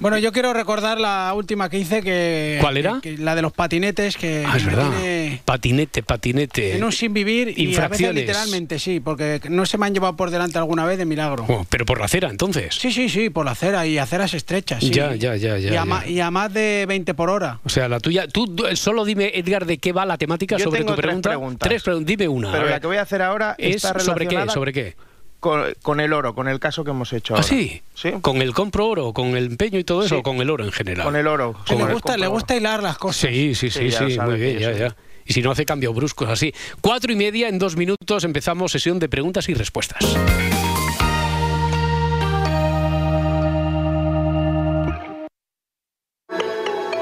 [0.00, 2.56] Bueno, yo quiero recordar la última que hice que...
[2.60, 3.00] ¿Cuál era?
[3.02, 4.44] que- que la de los patinetes que...
[4.46, 4.90] Ah, es verdad.
[4.90, 6.76] tiene Patinete, patinete.
[6.76, 8.14] En un sin vivir y a veces Infracciones.
[8.22, 11.44] literalmente sí, porque no se me han llevado por delante alguna vez de milagro.
[11.48, 12.74] Oh, pero por la acera, entonces.
[12.76, 14.80] Sí, sí, sí, por la acera y aceras estrechas.
[14.82, 14.90] sí.
[14.90, 15.84] Ya, ya, ya, ya, Y a, ya.
[15.84, 17.60] ma- y a más de 20 por hora.
[17.64, 18.26] O sea, la tuya.
[18.26, 21.06] Tú du- solo dime, Edgar, de qué va la temática Yo sobre tengo tu tres
[21.08, 21.28] pregunta.
[21.28, 21.68] preguntas.
[21.68, 22.06] Tres preguntas.
[22.08, 22.50] Dime una.
[22.52, 24.96] Pero la que voy a hacer ahora es está sobre qué, relacionada sobre qué.
[25.40, 27.48] Con, con el oro, con el caso que hemos hecho ¿Ah, ahora.
[27.48, 27.82] sí?
[28.20, 30.20] Con el compro oro, con el empeño y todo eso, Sí.
[30.20, 31.04] o con el oro en general.
[31.04, 31.54] Con el oro.
[31.66, 33.30] Sí, Con le, el gusta, le gusta hilar las cosas.
[33.30, 34.96] Sí, sí, sí, Sí, sí, muy bien, ya, ya.
[35.26, 36.52] Y si no hace cambios bruscos así.
[36.80, 40.04] Cuatro y media, en dos minutos empezamos sesión de preguntas y respuestas.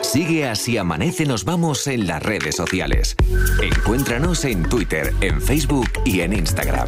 [0.03, 3.15] Sigue así amanece nos vamos en las redes sociales.
[3.63, 6.87] Encuéntranos en Twitter, en Facebook y en Instagram.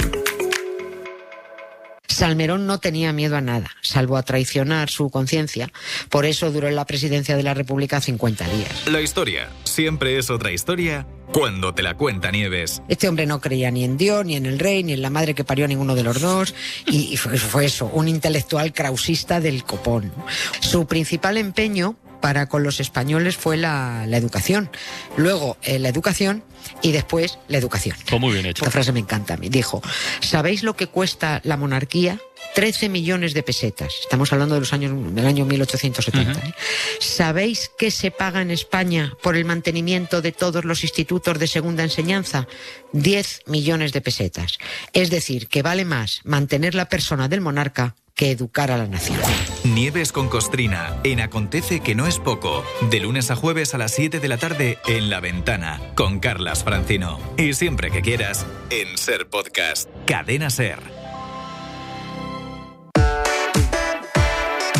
[2.20, 5.72] Salmerón no tenía miedo a nada, salvo a traicionar su conciencia.
[6.10, 8.88] Por eso duró en la presidencia de la República 50 días.
[8.88, 12.82] La historia siempre es otra historia cuando te la cuenta Nieves.
[12.88, 15.32] Este hombre no creía ni en Dios, ni en el rey, ni en la madre
[15.34, 16.54] que parió a ninguno de los dos.
[16.84, 20.12] Y y fue, fue eso, un intelectual krausista del copón.
[20.60, 24.70] Su principal empeño para con los españoles fue la, la educación.
[25.16, 26.44] Luego eh, la educación
[26.82, 27.96] y después la educación.
[28.08, 28.64] Pues muy bien hecho.
[28.64, 29.48] Esta frase me encanta a mí.
[29.48, 29.82] Dijo,
[30.20, 32.18] ¿sabéis lo que cuesta la monarquía?
[32.54, 33.92] 13 millones de pesetas.
[34.02, 36.40] Estamos hablando de los años, del año 1870.
[36.40, 36.54] ¿eh?
[36.98, 41.84] ¿Sabéis qué se paga en España por el mantenimiento de todos los institutos de segunda
[41.84, 42.48] enseñanza?
[42.92, 44.58] 10 millones de pesetas.
[44.92, 49.18] Es decir, que vale más mantener la persona del monarca que educar a la nación.
[49.64, 52.62] Nieves con Costrina en Acontece que no es poco.
[52.90, 56.62] De lunes a jueves a las 7 de la tarde en La Ventana con Carlas
[56.62, 57.18] Francino.
[57.38, 59.88] Y siempre que quieras en Ser Podcast.
[60.04, 60.80] Cadena Ser.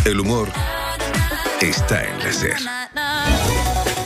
[0.04, 0.48] El humor
[1.62, 3.39] está en la SER.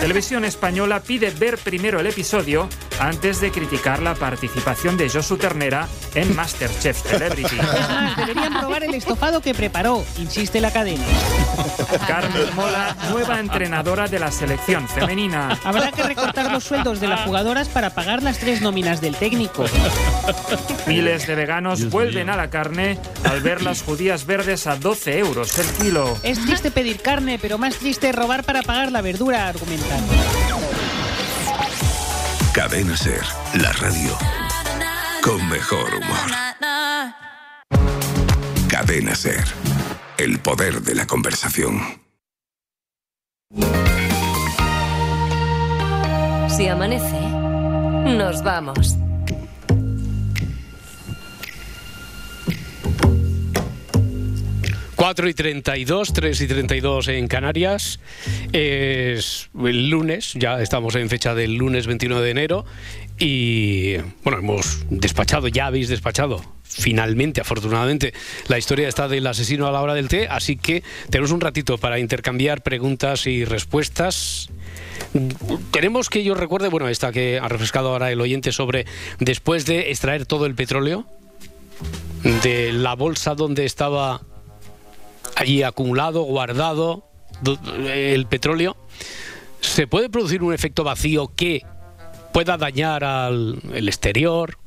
[0.04, 2.68] Televisión Española pide ver primero el episodio
[3.00, 7.56] antes de criticar la participación de Josu Ternera en Masterchef Celebrity.
[7.56, 11.02] Es más, deberían probar el estofado que preparó, insiste la cadena.
[12.06, 15.58] Carmen Mola, nueva entrenadora de la selección femenina.
[15.64, 19.64] Habrá que recortar los sueldos de las jugadoras para pagar las tres nóminas del técnico.
[20.86, 25.58] Miles de veganos vuelven a la carne al ver las judías verdes a 12 euros
[25.58, 26.18] el kilo.
[26.22, 29.93] Es triste pedir carne, pero más triste robar para pagar la verdura, argumentan.
[32.52, 33.24] Cadena SER,
[33.61, 34.16] la radio
[35.22, 36.30] con mejor humor.
[38.68, 39.44] Cadena SER,
[40.18, 41.80] el poder de la conversación.
[46.48, 47.20] Si amanece,
[48.16, 48.96] nos vamos.
[55.04, 58.00] Cuatro y 32, 3 y 32 en Canarias.
[58.54, 62.64] Es el lunes, ya estamos en fecha del lunes 29 de enero.
[63.18, 68.14] Y bueno, hemos despachado, ya habéis despachado, finalmente, afortunadamente,
[68.48, 70.26] la historia está del asesino a la hora del té.
[70.26, 74.48] Así que tenemos un ratito para intercambiar preguntas y respuestas.
[75.70, 78.86] Tenemos que yo recuerde, bueno, esta que ha refrescado ahora el oyente sobre
[79.18, 81.04] después de extraer todo el petróleo
[82.42, 84.22] de la bolsa donde estaba
[85.37, 87.09] allí acumulado, guardado
[87.42, 88.77] do- el petróleo,
[89.61, 91.62] ¿se puede producir un efecto vacío que
[92.33, 94.59] pueda dañar al el exterior,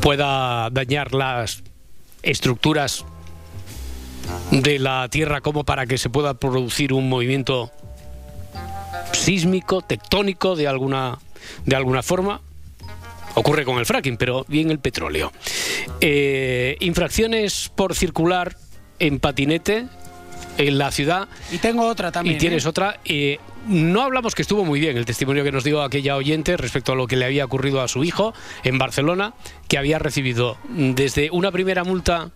[0.00, 1.62] pueda dañar las
[2.22, 3.04] estructuras
[4.50, 7.70] de la Tierra como para que se pueda producir un movimiento
[9.12, 11.18] sísmico, tectónico de alguna,
[11.64, 12.40] de alguna forma?
[13.34, 15.32] Ocurre con el fracking, pero bien el petróleo.
[16.00, 18.54] Eh, infracciones por circular
[19.02, 19.88] en patinete
[20.58, 21.28] en la ciudad.
[21.50, 22.36] Y tengo otra también.
[22.36, 22.68] Y tienes ¿eh?
[22.68, 23.00] otra.
[23.04, 26.92] eh, no hablamos que estuvo muy bien el testimonio que nos dio aquella oyente respecto
[26.92, 29.34] a lo que le había ocurrido a su hijo en Barcelona,
[29.68, 32.30] que había recibido desde una primera multa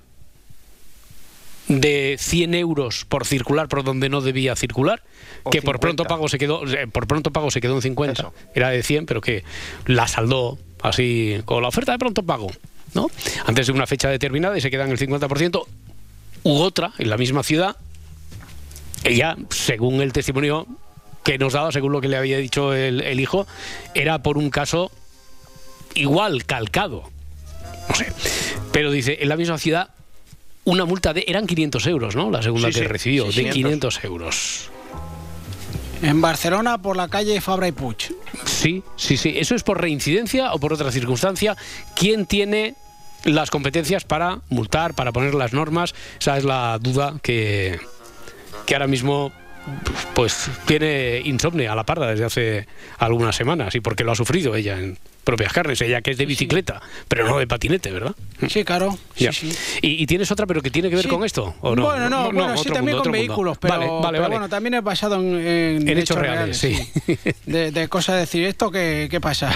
[1.68, 5.02] de 100 euros por circular por donde no debía circular,
[5.44, 5.80] O que por 50.
[5.80, 9.06] pronto pago se quedó eh, por pronto pago se quedó en 50, era de 100,
[9.06, 9.44] pero que
[9.86, 12.50] la saldó así con la oferta de pronto pago,
[12.94, 13.08] ¿no?
[13.46, 15.66] Antes de una fecha determinada y se queda en el 50%,
[16.46, 17.76] u otra en la misma ciudad
[19.04, 20.66] ella, según el testimonio
[21.22, 23.46] que nos daba, según lo que le había dicho el, el hijo,
[23.94, 24.90] era por un caso
[25.94, 27.10] igual, calcado.
[27.88, 28.12] No sé.
[28.72, 29.90] Pero dice, en la misma ciudad,
[30.64, 31.24] una multa de.
[31.26, 32.30] Eran 500 euros, ¿no?
[32.30, 33.98] La segunda Sí, que sí, recibió, sí, de 500.
[33.98, 34.70] 500 euros.
[36.02, 38.12] En Barcelona, por la calle Fabra y Puig.
[38.44, 39.34] Sí, sí, sí.
[39.36, 41.56] ¿Eso es por reincidencia o por otra circunstancia?
[41.94, 42.74] ¿Quién tiene
[43.24, 45.94] las competencias para multar, para poner las normas?
[46.20, 47.78] Esa es la duda que,
[48.66, 49.32] que ahora mismo
[50.14, 52.66] pues tiene insomnia a la parda desde hace
[52.98, 56.24] algunas semanas y porque lo ha sufrido ella en propias carnes, ella que es de
[56.24, 58.14] bicicleta, pero no de patinete, ¿verdad?
[58.48, 58.96] Sí, claro.
[59.16, 59.30] Ya.
[59.82, 61.10] ¿Y, y tienes otra pero que tiene que ver Sí.
[61.10, 61.54] con esto?
[61.60, 61.82] ¿o no?
[61.82, 64.34] Bueno, no, bueno, sí, también con vehículos, pero, Vale, vale, pero vale.
[64.34, 66.76] bueno, también es basado en, en En hechos reales, sí.
[67.44, 69.52] De, de cosas de decir, ¿esto qué, qué pasa?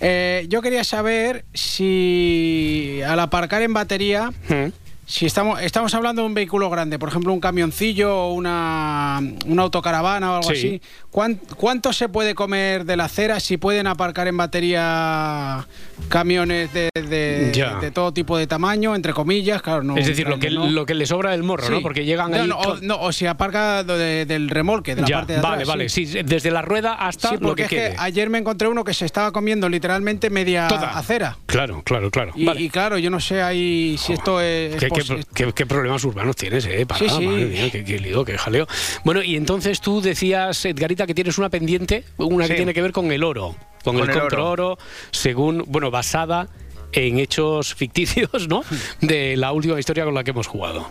[0.00, 4.72] Eh, yo quería saber si al aparcar en batería, Mm.
[5.06, 9.62] si estamos, estamos hablando de un vehículo grande, por ejemplo, un camioncillo o una, una
[9.64, 10.56] autocaravana o algo Sí.
[10.56, 15.66] así, ¿cuán- ¿cuánto se puede comer de la acera si pueden aparcar en batería
[16.08, 19.60] camiones de, de- todo tipo de tamaño, entre comillas?
[19.62, 21.80] Claro, no es decir, lo que, lo que le sobra del morro, ¿no?
[21.82, 22.48] Porque llegan No, ahí...
[22.48, 25.52] no, o, no, o si aparca del remolque, de la Ya, parte de atrás.
[25.52, 27.90] vale, vale, sí, desde la rueda hasta Sí, lo que es quede.
[27.90, 30.96] que ayer me encontré uno que se estaba comiendo literalmente media Toda.
[30.96, 31.36] acera.
[31.46, 32.32] Claro, claro, claro.
[32.36, 32.60] Y, Vale.
[32.62, 36.04] y claro, yo no sé ahí si esto es, ¿Qué, qué, posi- qué- qué problemas
[36.04, 36.86] urbanos tienes, eh?
[36.86, 37.26] Para, Sí, sí.
[37.26, 38.66] madre mía, qué, qué lío, qué jaleo.
[39.04, 42.92] Bueno, y entonces tú decías, Edgarita, que tienes una pendiente, una que tiene que ver
[42.92, 44.20] con el oro, con, Con el, el oro.
[44.20, 44.78] contraoro,
[45.10, 46.48] según, bueno, basada
[46.92, 48.62] en hechos ficticios, ¿no?
[49.00, 50.86] De la última historia con la que hemos jugado.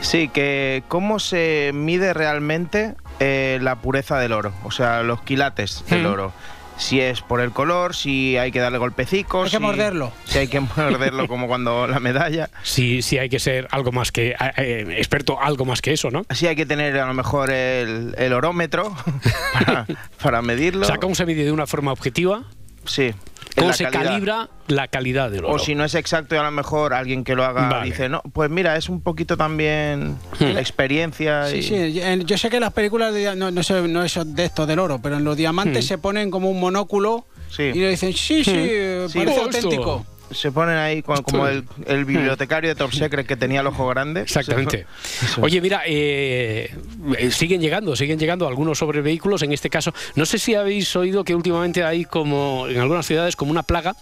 [0.00, 5.84] Sí, que cómo se mide realmente eh, la pureza del oro, o sea, los quilates
[5.90, 6.06] del Mm.
[6.12, 6.32] oro.
[6.78, 9.44] Si es por el color, si hay que darle golpecicos.
[9.46, 10.12] Hay que si- morderlo.
[10.24, 12.48] Si hay que morderlo como cuando la medalla.
[12.62, 16.24] Sí, sí hay que ser algo más que, eh, experto, algo más que eso, ¿no?
[16.28, 18.94] Así hay que tener a lo mejor el, el orómetro
[19.52, 19.86] para,
[20.22, 20.82] para medirlo.
[20.82, 22.44] O sea, ¿cómo se mide de una forma objetiva?
[22.84, 23.12] Sí.
[23.58, 24.04] ¿Cómo se calidad.
[24.12, 25.54] calibra la calidad del oro?
[25.54, 27.86] O si no es exacto y a lo mejor alguien que lo haga Vale.
[27.86, 30.44] dice, no, pues mira, es un poquito también Hmm.
[30.54, 31.46] la experiencia.
[31.46, 34.44] Sí, y- sí, yo sé que las películas, de, no, no sé, no es de
[34.44, 35.88] esto del oro, pero en los diamantes Hmm.
[35.88, 37.62] se ponen como un monóculo Sí.
[37.64, 40.06] y le dicen, sí, sí, eh, Sí, parece esto- auténtico.
[40.30, 43.86] Se ponen ahí con- como el, el bibliotecario de Top Secret que tenía el ojo
[43.88, 44.20] grande.
[44.22, 44.86] Exactamente.
[45.40, 46.74] Oye, mira, eh,
[47.18, 49.42] eh, siguen llegando, siguen llegando algunos sobre vehículos.
[49.42, 53.36] En este caso, no sé si habéis oído que últimamente hay como en algunas ciudades
[53.36, 53.94] como una plaga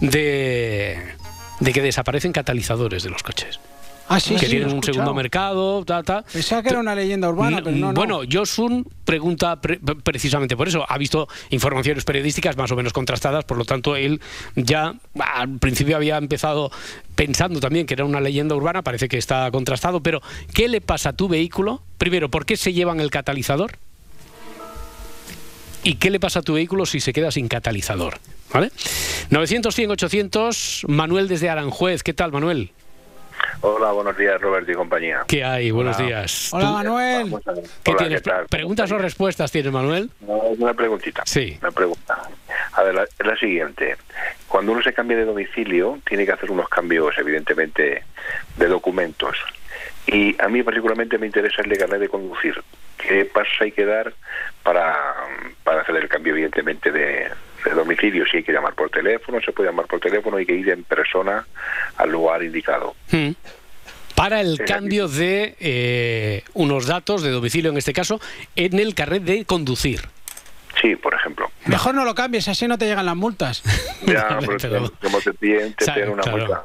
[0.00, 0.98] de,
[1.60, 3.60] de que desaparecen catalizadores de los coches.
[4.08, 6.22] Ah, sí, que sí, tienen un segundo mercado, ta, ta.
[6.30, 7.92] Pensaba que era una leyenda urbana, Mm, pero no, no.
[7.94, 10.84] Bueno, Josun pregunta pre- precisamente por eso.
[10.86, 14.20] Ha visto informaciones periodísticas más o menos contrastadas, por lo tanto él
[14.54, 16.70] ya al principio había empezado
[17.14, 20.20] pensando también que era una leyenda urbana, parece que está contrastado, pero
[20.52, 21.80] ¿qué le pasa a tu vehículo?
[21.96, 23.78] Primero, ¿por qué se llevan el catalizador?
[25.84, 28.18] ¿Y qué le pasa a tu vehículo si se queda sin catalizador?
[28.52, 28.70] ¿Vale?
[29.30, 32.02] 900, 100, 800, Manuel desde Aranjuez.
[32.02, 32.70] ¿Qué tal, Manuel?
[33.60, 35.22] Hola, buenos días, Robert y compañía.
[35.28, 35.70] ¿Qué hay?
[35.70, 36.06] Buenos Hola.
[36.06, 36.50] días.
[36.52, 37.34] Hola, ¿Tú- Manuel.
[37.82, 38.22] ¿Qué Hola, tienes?
[38.22, 38.46] ¿qué tal?
[38.46, 40.10] ¿Preguntas o respuestas tienes, Manuel?
[40.20, 41.22] No, una preguntita.
[41.26, 41.58] Sí.
[41.60, 42.18] Una pregunta.
[42.72, 43.96] A ver, la, es la siguiente.
[44.48, 48.02] Cuando uno se cambia de domicilio, tiene que hacer unos cambios, evidentemente,
[48.56, 49.36] de documentos.
[50.06, 52.60] Y a mí particularmente me interesa el de carnet de conducir.
[52.98, 54.12] ¿Qué pasos hay que dar
[54.62, 54.96] para,
[55.64, 57.28] para hacer el cambio, evidentemente, de,
[57.64, 58.24] de domicilio?
[58.30, 60.84] Si hay que llamar por teléfono, se puede llamar por teléfono, hay que ir en
[60.84, 61.46] persona
[61.96, 62.94] al lugar indicado.
[63.10, 63.30] Mm.
[64.14, 68.20] Para el cambio de eh, unos datos de domicilio, en este caso,
[68.56, 70.00] en el carnet de conducir.
[70.80, 71.50] Sí, por ejemplo.
[71.66, 73.62] Mejor no lo cambies, así no te llegan las multas.
[74.06, 76.38] Ya, pero pero- como te piden, te Sabe, piden una claro.
[76.38, 76.62] multa.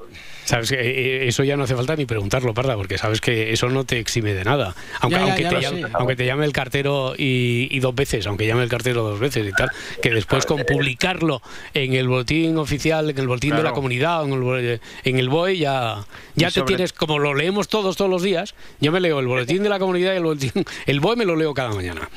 [0.47, 3.67] Sabes que eh, eso ya no hace falta ni preguntarlo, Parda, porque sabes que eso
[3.67, 4.73] no te exime de nada.
[5.01, 7.93] Aunque, Ya, ya, aunque, ya te llame, aunque te llame el cartero y, y dos
[7.93, 9.69] veces, aunque llame el cartero dos veces y tal,
[10.01, 11.41] que después con publicarlo
[11.73, 13.75] en el boletín oficial, en el boletín de la Claro.
[13.75, 14.79] comunidad, en el, bo- en
[15.19, 18.55] el BOE, ya, ya Y te sobre- tienes, como lo leemos todos todos los días,
[18.79, 20.51] yo me leo el boletín de la comunidad y el boletín,
[20.85, 22.09] el BOE me lo leo cada mañana.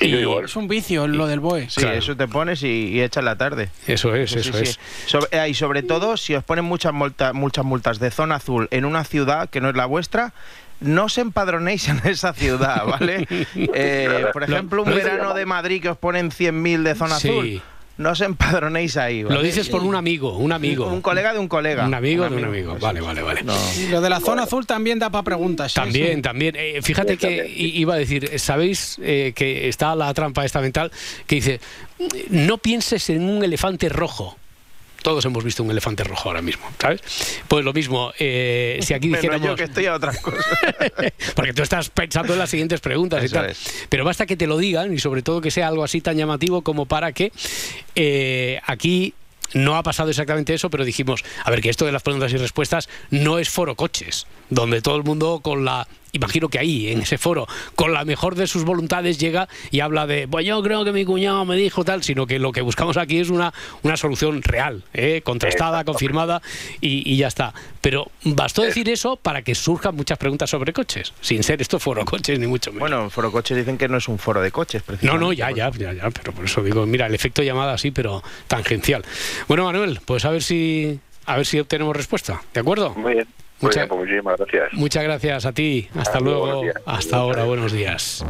[0.00, 1.68] Y, Es un vicio lo del BOE.
[1.68, 1.98] Sí, Claro.
[1.98, 3.68] eso te pones y, y echas la tarde.
[3.86, 4.70] Eso es, Sí, eso sí, es.
[4.70, 4.78] sí.
[5.06, 8.68] Sobre- eh, y sobre todo, si os ponen muchas, multa- muchas multas de zona azul
[8.70, 10.32] en una ciudad que no es la vuestra,
[10.80, 13.26] no os empadronéis en esa ciudad, ¿vale?
[13.56, 17.28] Eh, por ejemplo, un verano de Madrid que os ponen 100.000 de zona Sí.
[17.28, 17.62] azul.
[17.96, 19.22] No os empadronéis ahí.
[19.22, 19.36] ¿vale?
[19.36, 20.88] Lo dices por un amigo, un amigo.
[20.88, 21.86] Un colega de un colega.
[21.86, 22.84] Un amigo Un de un amigo, amigo.
[22.84, 23.44] Vale, vale, vale.
[23.78, 25.70] Y lo de la zona azul también da para preguntas.
[25.70, 26.56] sí, También, también.
[26.58, 30.90] Eh, fíjate que iba a decir, ¿sabéis eh, que está la trampa esta mental
[31.28, 31.60] que dice,
[32.30, 34.36] no pienses en un elefante rojo?
[35.04, 37.02] Todos hemos visto un elefante rojo ahora mismo, ¿sabes?
[37.46, 39.46] Pues lo mismo, eh, si aquí dijéramos...
[39.46, 40.42] yo que estoy a otras cosas.
[41.36, 43.50] Porque tú estás pensando en las siguientes preguntas y tal.
[43.50, 43.86] es.
[43.90, 46.62] Pero basta que te lo digan y sobre todo que sea algo así tan llamativo
[46.62, 47.32] como para que
[47.94, 49.12] eh, aquí
[49.52, 52.38] no ha pasado exactamente eso, pero dijimos, a ver, que esto de las preguntas y
[52.38, 55.86] respuestas no es foro coches, donde todo el mundo con la...
[56.14, 60.06] Imagino que ahí, en ese foro, con la mejor de sus voluntades llega y habla
[60.06, 62.96] de, pues yo creo que mi cuñado me dijo tal, sino que lo que buscamos
[62.96, 63.52] aquí es una,
[63.82, 65.20] una solución real, ¿eh?
[65.24, 66.40] contrastada, confirmada
[66.80, 67.52] y, y ya está.
[67.80, 72.04] Pero bastó decir eso para que surjan muchas preguntas sobre coches, sin ser esto foro
[72.04, 72.80] coches ni mucho menos.
[72.88, 75.24] Bueno, en Foro Coches dicen que no es un foro de coches, No, precisamente.
[75.24, 78.22] no, ya, ya, ya, ya, pero por eso digo, mira, el efecto llamada sí, pero
[78.48, 79.04] tangencial.
[79.48, 82.90] Bueno, Manuel, pues a ver si a ver si obtenemos respuesta, ¿de acuerdo?
[82.94, 83.26] Muy bien.
[83.64, 84.72] Muy Mucha- bien, pues muchísimas gracias.
[84.74, 85.88] Muchas gracias a ti.
[85.88, 86.62] Hasta Hasta luego.
[86.84, 88.22] Hasta ahora, buenos días.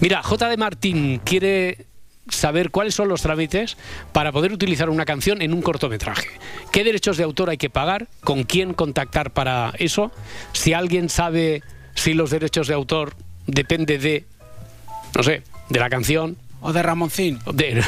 [0.00, 0.48] Mira, J.
[0.48, 1.86] de Martín quiere
[2.28, 3.76] saber cuáles son los trámites
[4.10, 6.26] para poder utilizar una canción en un cortometraje.
[6.72, 8.08] ¿Qué derechos de autor hay que pagar?
[8.24, 10.10] ¿Con quién contactar para eso?
[10.52, 11.62] Si alguien sabe
[11.94, 13.14] si los derechos de autor
[13.46, 14.24] depende de,
[15.16, 16.36] no sé, de la canción.
[16.60, 17.38] O de Ramoncín.
[17.52, 17.80] De,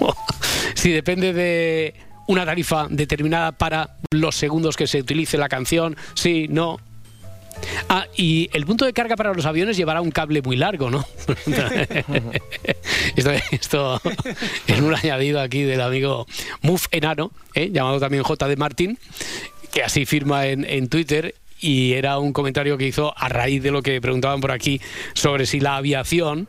[0.74, 1.94] si depende de
[2.26, 6.78] una tarifa determinada para los segundos que se utilice la canción, sí, no.
[7.88, 11.04] Ah, y el punto de carga para los aviones llevará un cable muy largo, ¿no?
[13.50, 14.00] esto,
[14.66, 16.26] es un añadido aquí del amigo
[16.62, 17.70] Muf Enano, ¿eh?
[17.70, 18.48] llamado también J.
[18.48, 18.98] de Martín,
[19.70, 21.34] que así firma en, en Twitter.
[21.60, 24.80] Y era un comentario que hizo a raíz de lo que preguntaban por aquí
[25.14, 26.48] sobre si la aviación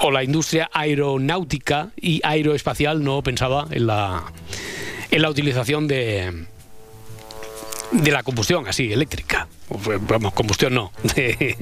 [0.00, 4.24] o la industria aeronáutica y aeroespacial no pensaba en la,
[5.10, 6.46] en la utilización de,
[7.92, 9.48] de la combustión, así, eléctrica.
[10.08, 11.56] Vamos, combustión no, de,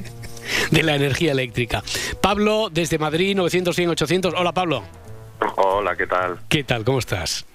[0.71, 1.83] de la energía eléctrica.
[2.21, 4.35] Pablo, desde Madrid, 900, 100, 800.
[4.37, 4.83] Hola, Pablo.
[5.57, 6.39] Hola, ¿qué tal?
[6.49, 6.85] ¿Qué tal?
[6.85, 7.47] ¿Cómo estás?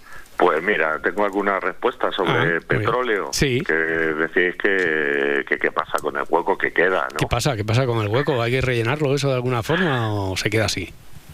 [0.42, 3.30] Pues mira, tengo algunas respuestas sobre Ah, petróleo.
[3.32, 3.62] Sí.
[3.62, 7.18] Que decís que, que qué pasa con el hueco que queda, ¿no?
[7.20, 7.56] ¿Qué pasa?
[7.56, 8.42] ¿Qué pasa con el hueco?
[8.42, 10.92] ¿Hay que rellenarlo eso de alguna forma o se queda así?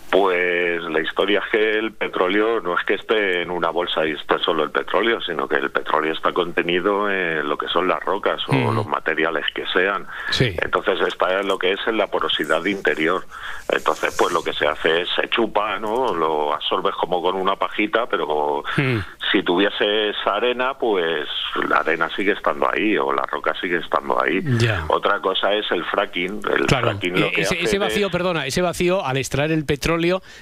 [0.09, 4.11] Pues la historia es que el petróleo no es que esté en una bolsa y
[4.11, 7.99] esté solo el petróleo, sino que el petróleo está contenido en lo que son las
[8.03, 8.75] rocas o Mm.
[8.75, 10.05] los materiales que sean.
[10.31, 10.55] Sí.
[10.61, 13.25] Entonces está en lo que es en la porosidad interior.
[13.69, 16.13] Entonces pues lo que se hace es se chupa, ¿no?
[16.13, 18.99] Lo absorbes como con una pajita, pero Mm.
[19.31, 21.27] si tuvieses arena, pues
[21.69, 24.39] la arena sigue estando ahí o la roca sigue estando ahí.
[24.87, 26.41] Otra cosa es el fracking.
[26.55, 29.17] El Claro, fracking lo eh, que ese, hace ese vacío, es- perdona, ese vacío al
[29.17, 29.97] extraer el petróleo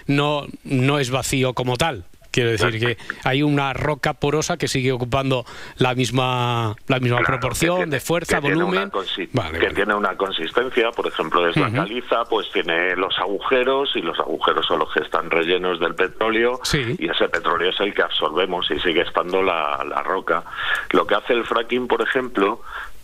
[0.08, 2.06] no, no es vacío como tal.
[2.32, 5.46] Quiero decir que hay una roca porosa que sigue ocupando
[5.78, 8.92] la misma la misma Claro, proporción tiene- de fuerza, que volumen.
[9.32, 9.74] Vale, que vale.
[9.74, 14.66] tiene una consistencia, por ejemplo, es la caliza, pues tiene los agujeros y los agujeros
[14.66, 16.60] son los que están rellenos del petróleo
[17.00, 20.44] y ese petróleo es el que absorbemos y sigue estando la, la roca.
[20.92, 22.60] Lo que hace el fracking, por ejemplo,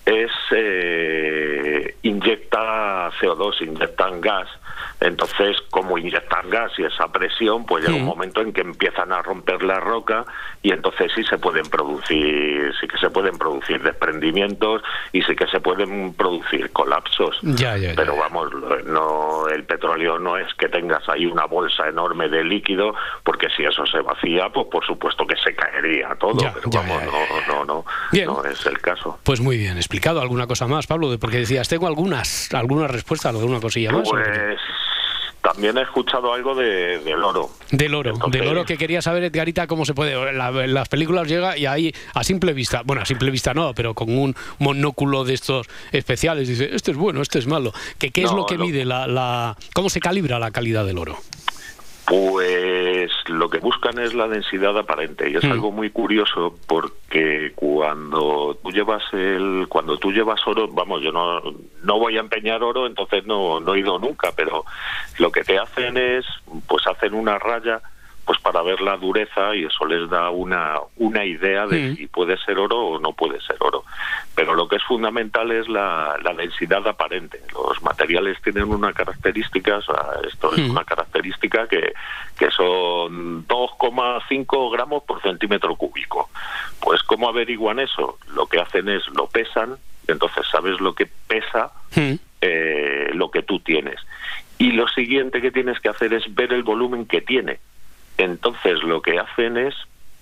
[0.05, 4.47] es eh, inyecta CO2, inyectan gas.
[4.99, 9.21] Entonces, como inyectan gas y esa presión, pues llega un momento en que empiezan a
[9.21, 10.25] romper la roca
[10.61, 15.47] y entonces sí se pueden producir, sí que se pueden producir desprendimientos y sí que
[15.47, 17.37] se pueden producir colapsos.
[17.41, 17.95] Ya, ya, ya.
[17.95, 18.51] Pero vamos,
[18.85, 22.93] no el petróleo no es que tengas ahí una bolsa enorme de líquido,
[23.23, 26.37] porque si eso se vacía, pues por supuesto que se caería todo.
[26.37, 28.27] Pero vamos, no, no, no, Bien.
[28.27, 29.19] no es el caso.
[29.23, 30.21] Pues muy bien explicado.
[30.21, 31.17] ¿Alguna cosa más, Pablo?
[31.19, 34.07] Porque decías, tengo algunas algunas respuestas, alguna cosilla más.
[34.09, 34.57] Pues
[35.41, 37.49] también he escuchado algo de, del oro.
[37.71, 40.31] Del oro, Entonces- del oro que quería saber Edgarita cómo se puede.
[40.33, 43.93] La- las películas llega y ahí a simple vista, bueno, a simple vista no, pero
[43.95, 47.73] con un monóculo de estos especiales dice, este es bueno, este es malo.
[47.97, 51.17] ¿Qué, es lo que lo- mide la, la, cómo se calibra la calidad del oro?
[52.11, 55.51] Pues lo que buscan es la densidad aparente y es Mm.
[55.53, 61.39] algo muy curioso porque cuando tú llevas el cuando tú llevas oro, vamos, yo no
[61.83, 64.65] no voy a empeñar oro, entonces no no he ido nunca, pero
[65.19, 66.25] lo que te hacen es
[66.67, 67.79] pues hacen una raya
[68.25, 72.37] pues para ver la dureza y eso les da una una idea de si puede
[72.37, 73.83] ser oro o no puede ser oro.
[74.35, 77.41] Pero lo que es fundamental es la, la densidad aparente.
[77.53, 81.93] Los materiales tienen una característica, o sea, esto es una característica que,
[82.37, 86.29] que son 2,5 gramos por centímetro cúbico.
[86.79, 88.17] Pues ¿cómo averiguan eso?
[88.33, 89.75] Lo que hacen es lo pesan,
[90.07, 91.71] y entonces sabes lo que pesa pesa
[92.41, 93.99] eh, lo que tú tienes.
[94.57, 97.59] Y lo siguiente que tienes que hacer es ver el volumen que tiene.
[98.21, 99.75] Entonces lo que hacen es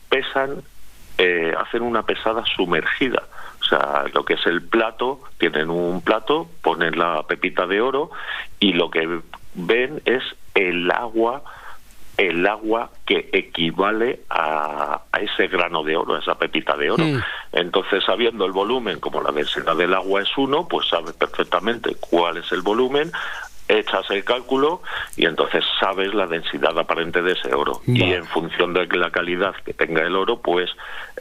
[0.10, 0.62] pesan,
[1.18, 3.24] eh, hacen una pesada sumergida.
[3.62, 8.10] O sea, lo que es el plato, tienen un plato, ponen la pepita de oro
[8.60, 9.22] y lo que
[9.54, 10.24] ven es
[10.56, 11.44] el agua
[12.20, 17.06] el agua que equivale a, a, ese grano de oro, a esa pepita de oro.
[17.06, 17.22] Mm.
[17.54, 22.36] Entonces, sabiendo el volumen, como la densidad del agua es uno, pues sabes perfectamente cuál
[22.36, 23.10] es el volumen,
[23.70, 24.82] echas el cálculo
[25.16, 27.82] y entonces sabes la densidad aparente de ese oro.
[27.86, 30.70] Y en función de la calidad que tenga el oro, pues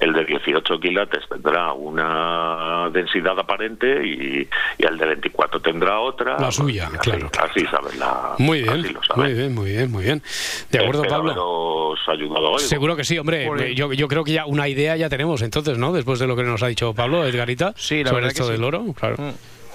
[0.01, 6.38] el de 18 quilates tendrá una densidad aparente y, el de 24 tendrá otra.
[6.38, 8.34] La suya, claro, Así sabes la.
[8.38, 10.22] Muy bien, muy bien, muy bien, muy bien.
[10.70, 11.94] De acuerdo, Pablo.
[12.07, 12.61] ayudado hoy.
[12.61, 13.74] Seguro que sí, hombre.
[13.74, 15.92] Yo, yo creo que ya una idea ya tenemos entonces, ¿no?
[15.92, 18.53] Después de lo que nos ha dicho Pablo, Edgarita, sí, la sobre verdad esto que
[18.53, 19.16] del oro, claro.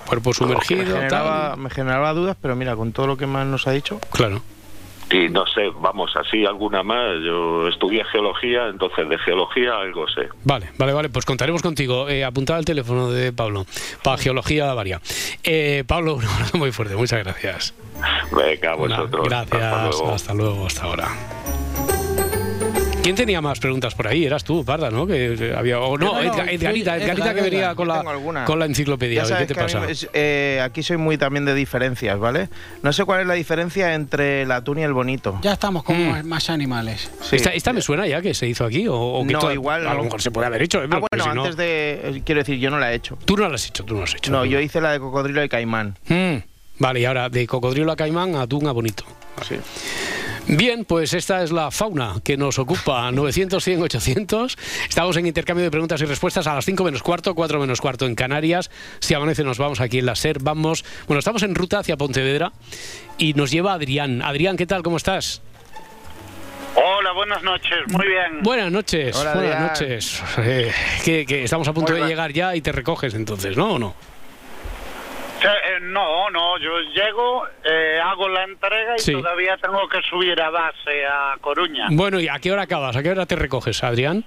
[0.08, 1.60] Cuerpo sumergido, me generaba, tal.
[1.60, 4.00] me generaba dudas, pero mira, con todo lo que más nos ha dicho.
[4.12, 4.42] Claro.
[5.12, 7.20] Y no sé, vamos, así alguna más.
[7.24, 10.30] Yo estudié geología, entonces de geología algo sé.
[10.44, 11.10] Vale, vale, vale.
[11.10, 12.10] Pues contaremos contigo.
[12.10, 13.66] Eh, apuntada el teléfono de Pablo
[14.02, 15.02] para geología varia.
[15.44, 16.96] Eh, Pablo, un abrazo muy fuerte.
[16.96, 17.74] Muchas gracias.
[18.32, 19.28] Venga, vosotros.
[19.28, 19.62] Gracias.
[19.62, 20.14] Hasta luego.
[20.14, 20.66] Hasta luego.
[20.66, 21.08] Hasta ahora.
[23.04, 24.24] ¿Quién tenía más preguntas por ahí?
[24.26, 25.06] Eras tú, Parda, ¿no?
[25.06, 28.02] Que había o no, No, no, Edgar- Edgarita, Edgar, Edgarita que venía con la
[28.46, 29.26] con la enciclopedia.
[29.26, 29.90] Ya ¿Qué te mí pasa?
[29.90, 32.48] es- eh, aquí soy muy también de diferencias, ¿vale?
[32.82, 35.38] No sé cuál es la diferencia entre el atún y el bonito.
[35.42, 36.26] Ya estamos con Mm.
[36.26, 37.12] más- animales.
[37.32, 39.86] ¿Esta, esta me suena ya que se hizo aquí o, o que No, toda- igual
[39.88, 40.82] a lo mejor se puede haber hecho.
[40.82, 40.88] ¿eh?
[40.92, 42.00] Ah, bueno, si no- antes de.
[42.04, 43.18] eh, Quiero decir, yo no la he hecho.
[43.26, 44.32] Tú no lo has hecho, tú no has hecho.
[44.32, 45.98] No, yo hice la de cocodrilo y caimán.
[46.08, 46.36] Mm,
[46.80, 49.04] Vale, y ahora de cocodrilo a caimán, atún a bonito.
[49.48, 49.56] Sí.
[50.46, 54.58] Bien, pues esta es la fauna que nos ocupa 900, 100, 800.
[54.90, 58.06] Estamos en intercambio de preguntas y respuestas a las 5 menos cuarto, 4 menos cuarto
[58.06, 58.70] en Canarias.
[59.00, 60.40] Si amanece nos vamos aquí en la SER.
[60.42, 62.52] Vamos, bueno, estamos en ruta hacia Pontevedra
[63.18, 64.22] y nos lleva Adrián.
[64.22, 64.84] Adrián, ¿qué tal?
[64.84, 65.42] ¿Cómo estás?
[66.76, 68.42] Hola, buenas noches, muy bien.
[68.42, 69.16] Buenas noches.
[69.16, 69.68] Hola, buenas Adrián.
[69.68, 70.24] noches.
[70.40, 70.72] Eh,
[71.06, 72.10] que, que estamos a punto Muy de bien.
[72.18, 73.74] llegar ya y te recoges entonces, ¿no?
[73.74, 73.96] ¿O no?
[75.50, 79.12] Eh, no, no, yo llego, eh, hago la entrega y Sí.
[79.14, 81.88] todavía tengo que subir a base a Coruña.
[81.92, 82.96] Bueno, ¿y a qué hora acabas?
[82.96, 84.24] ¿A qué hora te recoges, Adrián?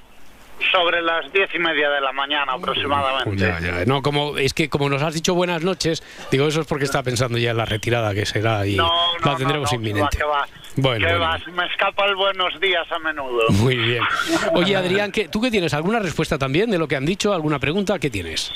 [0.73, 3.37] Sobre las diez y media de la mañana aproximadamente.
[3.45, 3.85] Ya, ya.
[3.85, 7.03] No, como es que como nos has dicho buenas noches, digo eso es porque está
[7.03, 8.91] pensando ya en la retirada que será y No,
[9.23, 10.17] no, la tendremos no, inminente.
[10.17, 10.63] que va, que va.
[10.77, 11.31] Bueno, Que bueno.
[11.31, 13.49] va, me escapa el buenos días a menudo.
[13.51, 14.03] Muy bien.
[14.55, 15.75] Oye, Adrián, ¿qué, ¿tú qué tienes?
[15.75, 17.35] ¿Alguna respuesta también de lo que han dicho?
[17.35, 17.99] ¿Alguna pregunta?
[17.99, 18.51] ¿Qué tienes?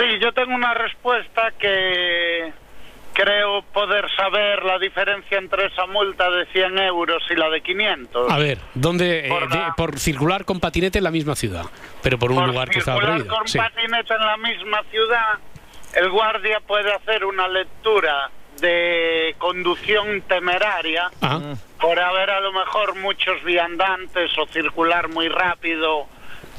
[0.00, 2.52] Sí, yo tengo una respuesta que
[3.12, 8.30] creo poder saber la diferencia entre esa multa de 100 euros y la de 500.
[8.30, 9.26] A ver, ¿dónde?
[9.26, 11.64] eh, Por de- la- por circular con patinete en la misma ciudad,
[12.02, 13.36] pero por un Por lugar que estaba circular prohibido.
[13.36, 13.58] con Sí.
[13.58, 15.38] patinete en la misma ciudad,
[15.94, 18.30] el guardia puede hacer una lectura
[18.60, 21.10] de conducción temeraria
[21.80, 26.06] por haber a lo mejor muchos viandantes o circular muy rápido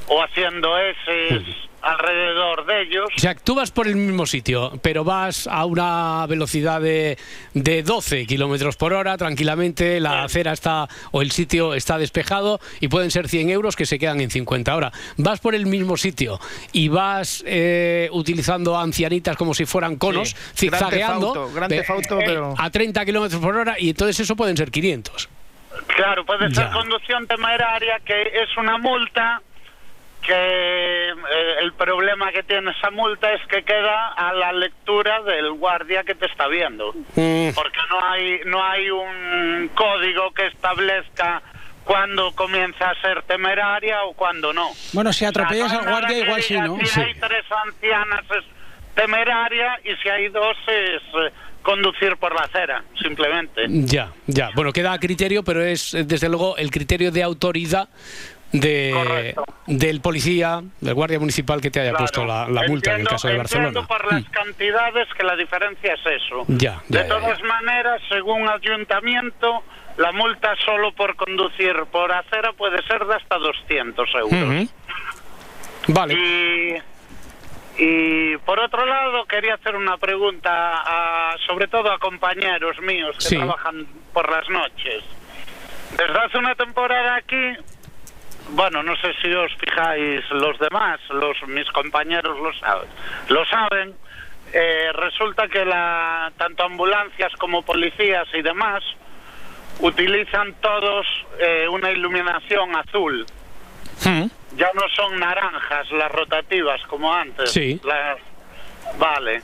[0.08, 1.40] o haciendo S
[1.82, 3.06] alrededor de ellos.
[3.16, 7.18] O sea, tú vas por el mismo sitio, pero vas a una velocidad de,
[7.54, 12.88] de 12 kilómetros por hora, tranquilamente, la acera está o el sitio está despejado y
[12.88, 14.72] pueden ser 100 euros que se quedan en 50.
[14.72, 16.40] Ahora, vas por el mismo sitio
[16.72, 20.70] y vas eh, utilizando ancianitas como si fueran conos, Sí.
[20.70, 24.20] Zigzagueando Theft Auto, Gran de- Theft Auto, pero- a 30 kilómetros por hora y entonces
[24.20, 25.30] eso pueden ser 500.
[25.96, 26.72] Claro, puede ser Ya.
[26.72, 29.42] conducción temeraria, que es una multa
[30.22, 31.14] que eh,
[31.62, 36.16] el problema que tiene esa multa es que queda a la lectura del guardia que
[36.16, 36.94] te está viendo.
[37.16, 37.50] Mm.
[37.56, 41.42] Porque no hay, no hay un código que establezca
[41.84, 44.70] cuándo comienza a ser temeraria o cuándo no.
[44.94, 46.78] Bueno, si atropellas O sea, al no nada guardia, igual sí, ¿no?
[46.80, 47.02] Si Sí.
[47.02, 48.46] hay tres ancianas es
[48.96, 51.32] temeraria y si hay dos es eh,
[51.64, 53.66] conducir por la acera, simplemente.
[53.68, 54.50] Ya, ya.
[54.56, 57.90] Bueno, queda a criterio, pero es desde luego el criterio de autoridad
[58.52, 59.36] de,
[59.68, 62.04] del policía, del guardia municipal que te haya Claro.
[62.04, 63.88] puesto la, la multa en el caso de Barcelona.
[63.88, 66.46] por las cantidades que la diferencia es eso.
[66.48, 69.64] Ya, De ya, ya, todas maneras, según ayuntamiento,
[69.98, 74.68] la multa solo por conducir por acera puede ser de hasta 200 euros.
[75.88, 76.14] Vale.
[76.14, 76.76] Y,
[77.84, 83.26] y por otro lado, quería hacer una pregunta, a- sobre todo a compañeros míos que
[83.26, 83.36] Sí.
[83.38, 85.04] trabajan por las noches.
[85.98, 87.36] Desde hace una temporada aquí,
[88.52, 92.90] bueno, no sé si os fijáis los demás, los mis compañeros lo saben,
[93.30, 93.94] lo saben.
[94.54, 98.84] eh, resulta que la, tanto ambulancias como policías y demás
[99.80, 101.06] utilizan todos
[101.40, 103.26] eh, una iluminación azul.
[104.58, 107.52] Ya no son naranjas las rotativas como antes.
[107.52, 107.80] Sí.
[107.84, 108.18] Las-
[108.98, 109.42] Vale.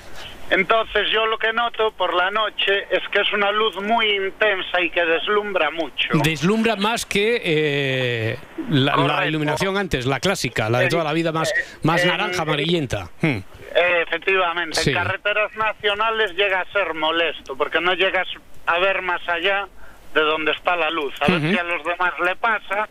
[0.50, 4.80] Entonces yo lo que noto por la noche es que es una luz muy intensa
[4.80, 6.08] y que deslumbra mucho.
[6.24, 8.38] Deslumbra más que eh,
[8.70, 12.44] la, la iluminación antes, la clásica, la de toda la vida, más, más eh, naranja,
[12.44, 13.10] amarillenta.
[13.22, 13.40] Hmm.
[13.76, 14.90] Efectivamente, Sí.
[14.92, 18.28] en carreteras nacionales llega a ser molesto porque no llegas
[18.66, 19.68] a ver más allá
[20.14, 21.14] de donde está la luz.
[21.22, 22.88] A ver si a los demás le pasa.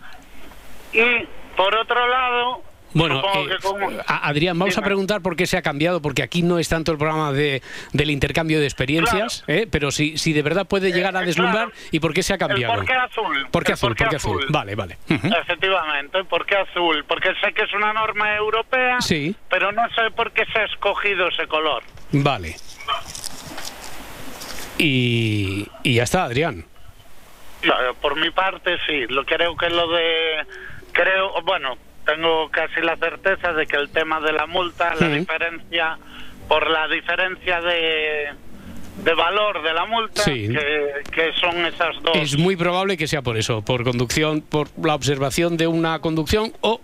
[0.92, 1.26] Y
[1.57, 2.62] por otro lado,
[2.95, 3.51] Bueno, eh,
[4.07, 6.99] Adrián, vamos a preguntar por qué se ha cambiado, porque aquí no es tanto el
[6.99, 7.61] programa de,
[7.93, 9.66] del intercambio de experiencias, ¿eh?
[9.70, 12.41] pero si, si de verdad puede llegar a deslumbrar y por qué se ha el
[12.41, 12.74] cambiado.
[12.74, 13.47] por qué azul.
[13.51, 13.89] ¿Por qué azul?
[13.91, 14.39] por qué ¿Por qué azul?
[14.39, 14.47] azul.
[14.53, 14.99] Vale, vale.
[15.09, 17.05] Efectivamente, ¿por qué azul?
[17.07, 19.34] Porque sé que es una norma europea, Sí.
[19.51, 21.82] pero no sé por qué se ha escogido ese color.
[22.12, 22.57] Vale.
[24.78, 26.64] Y, y ya está, Adrián.
[27.61, 29.07] Claro, Por mi parte, sí.
[29.09, 30.47] Lo creo que lo de.
[30.93, 31.76] Creo, bueno,
[32.07, 35.98] tengo casi la certeza de que el tema de la multa, la diferencia,
[36.48, 38.28] por la diferencia de,
[39.04, 40.48] de valor de la multa, Sí.
[40.48, 42.16] que, que son esas dos.
[42.16, 46.52] Es muy probable que sea por eso, por conducción, por la observación de una conducción
[46.61, 46.80] o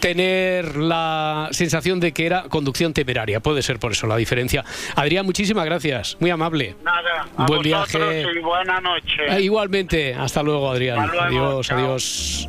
[0.00, 3.40] tener la sensación de que era conducción temeraria.
[3.40, 4.64] Puede ser por eso la diferencia.
[4.94, 6.16] Adrián, muchísimas gracias.
[6.20, 6.76] Muy amable.
[6.84, 8.22] Nada, a Buen viaje.
[8.32, 9.26] y buena noche.
[9.28, 10.14] Eh, igualmente.
[10.14, 11.00] Hasta luego, Adrián.
[11.00, 11.78] Hasta luego, adiós, chao.
[11.78, 12.48] adiós.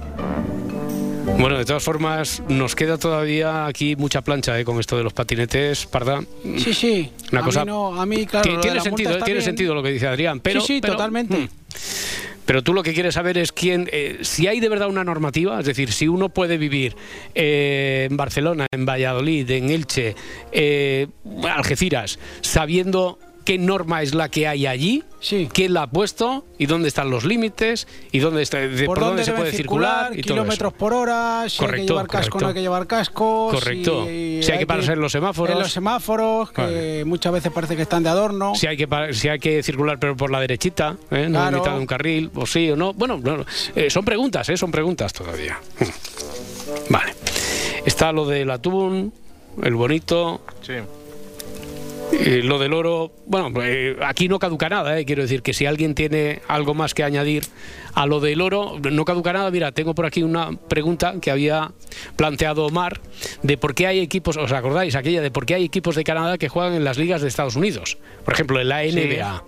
[1.38, 5.14] Bueno, de todas formas, nos queda todavía aquí mucha plancha eh, con esto de los
[5.14, 6.22] patinetes, Parda.
[6.58, 7.12] Sí, sí.
[7.32, 8.60] Una a cosa- Mí no, a mí, claro.
[8.60, 9.44] Tiene sentido, eh, tiene bien.
[9.44, 11.38] sentido lo que dice Adrián, pero sí, sí, pero- totalmente.
[11.38, 11.50] Mm.
[12.46, 15.60] Pero tú lo que quieres saber es quién, eh, si hay de verdad una normativa,
[15.60, 16.96] es decir, si uno puede vivir
[17.36, 20.16] eh, en Barcelona, en Valladolid, en Elche,
[20.52, 21.08] eh,
[21.48, 25.04] Algeciras, sabiendo qué norma es la que hay allí,
[25.54, 29.24] quién la ha puesto y dónde están los límites y dónde está, de- por, dónde,
[29.24, 30.78] se puede circular, y todo kilómetros eso.
[30.78, 33.50] por hora, si hay que Correcto, llevar casco, no hay que llevar casco.
[33.52, 34.06] Correcto.
[34.06, 35.56] Si hay que pararse en los semáforos.
[35.56, 37.06] En los semáforos, que Vale.
[37.06, 38.54] muchas veces parece que están de adorno.
[38.56, 41.28] Si hay que si hay que circular pero por la derechita, ¿eh?
[41.30, 41.48] no Claro.
[41.58, 42.94] en mitad de un carril, o sí o no.
[42.94, 44.58] Bueno, no, eh, son preguntas, ¿eh?
[44.58, 45.60] son preguntas todavía.
[46.90, 47.14] Vale.
[47.86, 49.14] Está lo del atún,
[49.64, 50.42] el bonito.
[50.62, 50.74] Sí.
[52.12, 55.66] Eh, lo del oro, bueno, eh, aquí no caduca nada, eh, quiero decir que si
[55.66, 57.44] alguien tiene algo más que añadir
[57.94, 59.52] a lo del oro, no caduca nada.
[59.52, 61.72] Mira, tengo por aquí una pregunta que había
[62.16, 63.00] planteado Omar
[63.44, 64.96] de por qué hay equipos, ¿os acordáis?
[64.96, 67.56] Aquella de por qué hay equipos de Canadá que juegan en las ligas de Estados
[67.56, 67.98] Unidos.
[68.26, 69.44] Por ejemplo, en la NBA,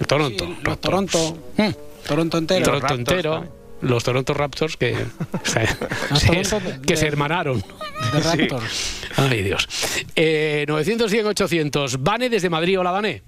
[0.00, 0.44] el Toronto.
[0.46, 0.80] Sí, los.
[0.80, 1.38] Toronto.
[1.56, 1.70] Hmm.
[2.06, 2.64] Toronto entero.
[2.64, 3.44] Toronto entero.
[3.80, 4.94] Los Toronto Raptors que,
[5.44, 7.62] se- que se hermanaron.
[8.12, 8.28] De Sí.
[8.38, 9.02] Raptors.
[9.16, 9.66] Ay, Dios.
[10.14, 12.02] Eh, 900, 100, 800.
[12.02, 12.78] Vane desde Madrid.
[12.78, 13.22] Hola, Vane.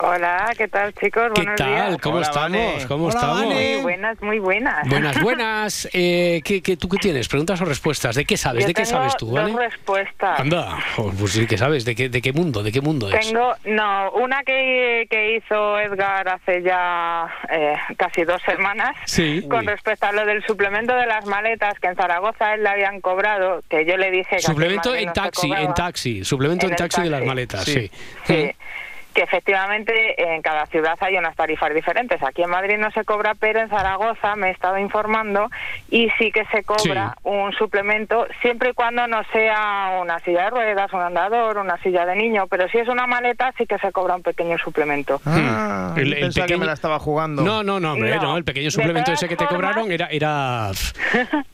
[0.00, 1.30] Hola, ¿qué tal chicos?
[1.34, 1.68] ¿Qué Buenos tal?
[1.68, 1.96] días.
[2.02, 2.86] ¿Cómo estamos?
[2.86, 3.44] ¿Cómo estamos?
[3.54, 4.88] Muy buenas, muy buenas.
[4.88, 5.88] Buenas, buenas.
[5.92, 7.28] Eh, ¿qué, qué, ¿Tú qué tienes?
[7.28, 8.16] ¿Preguntas o respuestas?
[8.16, 8.62] ¿De qué sabes?
[8.64, 9.26] Yo ¿De qué tengo sabes tú?
[9.30, 10.40] Dos respuestas.
[10.40, 11.84] Anda, pues sí que sabes.
[11.84, 12.64] ¿De qué, ¿De qué mundo?
[12.64, 13.24] ¿De qué mundo es?
[13.28, 19.46] Tengo, no, una que, que hizo Edgar hace ya eh, casi dos semanas Sí.
[19.48, 23.00] con respecto a lo del suplemento de las maletas que en Zaragoza él le habían
[23.00, 26.24] cobrado, que yo le dije que Suplemento en taxi, en taxi.
[26.24, 27.88] Suplemento En taxi de las maletas, Sí.
[28.24, 28.34] sí.
[28.34, 28.50] Sí,
[29.14, 29.92] que efectivamente
[30.34, 32.22] en cada ciudad hay unas tarifas diferentes.
[32.22, 35.50] Aquí en Madrid no se cobra, pero en Zaragoza me he estado informando
[35.90, 40.50] y sí que se cobra un suplemento siempre y cuando no sea una silla de
[40.50, 43.92] ruedas, un andador, una silla de niño, pero si es una maleta sí que se
[43.92, 45.20] cobra un pequeño suplemento.
[45.24, 47.42] Ah, El- yo el pensaba que pequeño- me la estaba jugando.
[47.42, 48.22] No, no, no, hombre, No.
[48.22, 48.36] no.
[48.36, 50.70] El pequeño suplemento ese que te formas- cobraron era, era,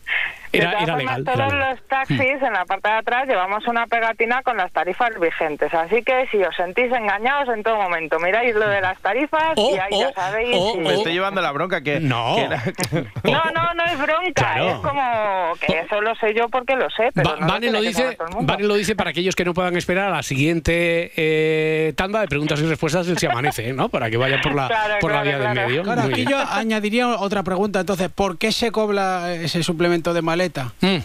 [0.58, 1.24] era, todas era formas, legal.
[1.24, 1.70] todos era legal.
[1.70, 6.02] los taxis en la parte de atrás llevamos una pegatina con las tarifas vigentes, así
[6.02, 10.00] que si os sentís engañados en todo momento, miráis lo de las tarifas y ahí
[10.00, 10.56] ya sabéis.
[10.72, 12.00] si- Me estoy llevando la bronca que.
[12.00, 12.34] No.
[12.36, 12.62] que era-
[13.24, 14.68] No, no, no es bronca, Claro.
[14.70, 17.80] es como que eso lo sé yo porque lo sé, pero Va- no Vane, lo
[17.80, 18.16] dice.
[18.40, 22.28] Vane lo dice para aquellos que no puedan esperar a la siguiente eh, tanda de
[22.28, 23.88] preguntas y respuestas del Si Amanece, ¿no?
[23.88, 25.82] Para que vayan por la, Claro, por la claro, vía del medio.
[25.82, 26.28] Claro, aquí bien.
[26.28, 27.80] yo añadiría otra pregunta.
[27.80, 30.39] Entonces, ¿por qué se cobra ese suplemento de maleta?
[30.80, 30.96] Mm.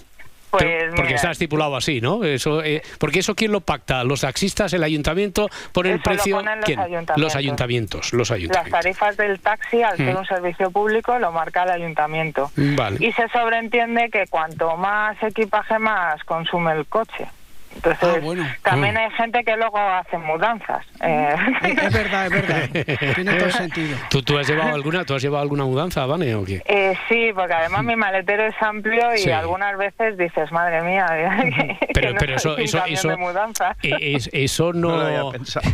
[0.52, 2.24] Pues Pero- porque mira, está estipulado así, ¿no?
[2.24, 6.16] Eso, eh, porque eso quién lo pacta, los taxistas, el ayuntamiento, pone el Eso lo
[6.16, 6.36] precio.
[6.38, 6.80] ponen los ¿Quién?
[6.80, 7.18] ayuntamientos.
[7.18, 8.82] Los ayuntamientos, los las ayuntamientos.
[8.82, 10.18] tarifas del taxi, al ser Mm.
[10.20, 12.52] un servicio público, lo marca el ayuntamiento.
[12.56, 13.06] Vale.
[13.06, 17.28] Y se sobreentiende que cuanto más equipaje, más consume el coche.
[17.76, 18.98] Entonces, también Mm.
[18.98, 20.86] hay gente que luego hace mudanzas.
[21.02, 22.70] Eh, Es verdad, es verdad.
[23.16, 23.98] Tiene todo el sentido.
[24.10, 26.62] ¿Tú, tú has llevado alguna, tú has llevado alguna mudanza, Vane, o qué?
[26.66, 29.32] eh, sí, porque además mi maletero es amplio y Sí.
[29.32, 31.06] algunas veces dices, madre mía,
[31.80, 33.76] que, Pero- que no pero eso- eso- eso- de mudanza.
[33.84, 34.86] Eh, es- eso no.
[34.96, 35.70] No lo había pensado.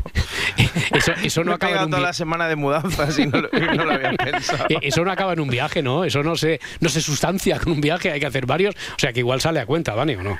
[0.94, 3.60] Eso, eso no acaba en un toda la semana de mudanzas y no, lo- y
[3.78, 4.66] no lo había pensado.
[4.82, 6.04] Eso no acaba en un viaje, ¿no?
[6.04, 8.76] Eso no se, no se sustancia con un viaje, hay que hacer varios.
[8.96, 10.38] O sea que igual sale a cuenta, Vane, ¿o no?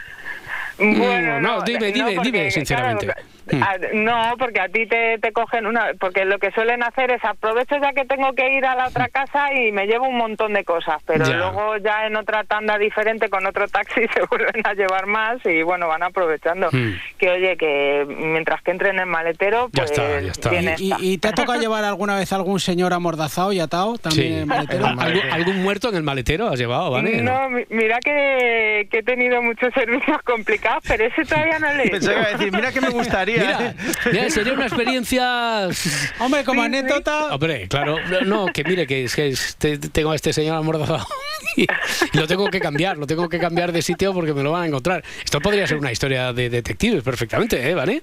[0.82, 3.06] Bueno, Mm, no, dime, dime, porque, dime, sinceramente.
[3.06, 3.22] claro,
[3.62, 5.92] Ah, no, porque a ti te, te cogen una...
[6.00, 9.08] Porque lo que suelen hacer es aprovecho ya que tengo que ir a la otra
[9.10, 11.38] casa y me llevo un montón de cosas, pero Ya.
[11.38, 15.62] luego ya en otra tanda diferente con otro taxi se vuelven a llevar más y
[15.64, 16.70] bueno, van aprovechando.
[16.72, 16.94] Hmm.
[17.18, 20.50] Que oye, que mientras que entren en el maletero, Ya pues está, ya está.
[20.50, 20.98] bien ¿Y, está.
[21.04, 24.34] y te ha tocado llevar alguna vez algún señor amordazado y atado también Sí.
[24.34, 24.86] en el maletero?
[24.86, 27.22] ¿Algún, algún muerto en el maletero has llevado, ¿vale?
[27.22, 31.84] No, mi- mira que, que he tenido muchos servicios complicados, pero ese todavía no le
[31.86, 32.38] he Pensaba que iba a hecho.
[32.40, 33.41] decir, mira que me gustaría.
[33.42, 33.74] Mira,
[34.12, 35.68] mira, sería una experiencia.
[36.20, 37.34] Hombre, como anécdota.
[37.34, 41.06] Hombre, claro, no, que mire, que es que este- tengo a este señor amordazado
[41.56, 44.52] y, y lo tengo que cambiar, lo tengo que cambiar de sitio porque me lo
[44.52, 45.04] van a encontrar.
[45.24, 47.74] Esto podría ser una historia de detectives perfectamente, ¿eh?
[47.76, 48.02] ¿Vale?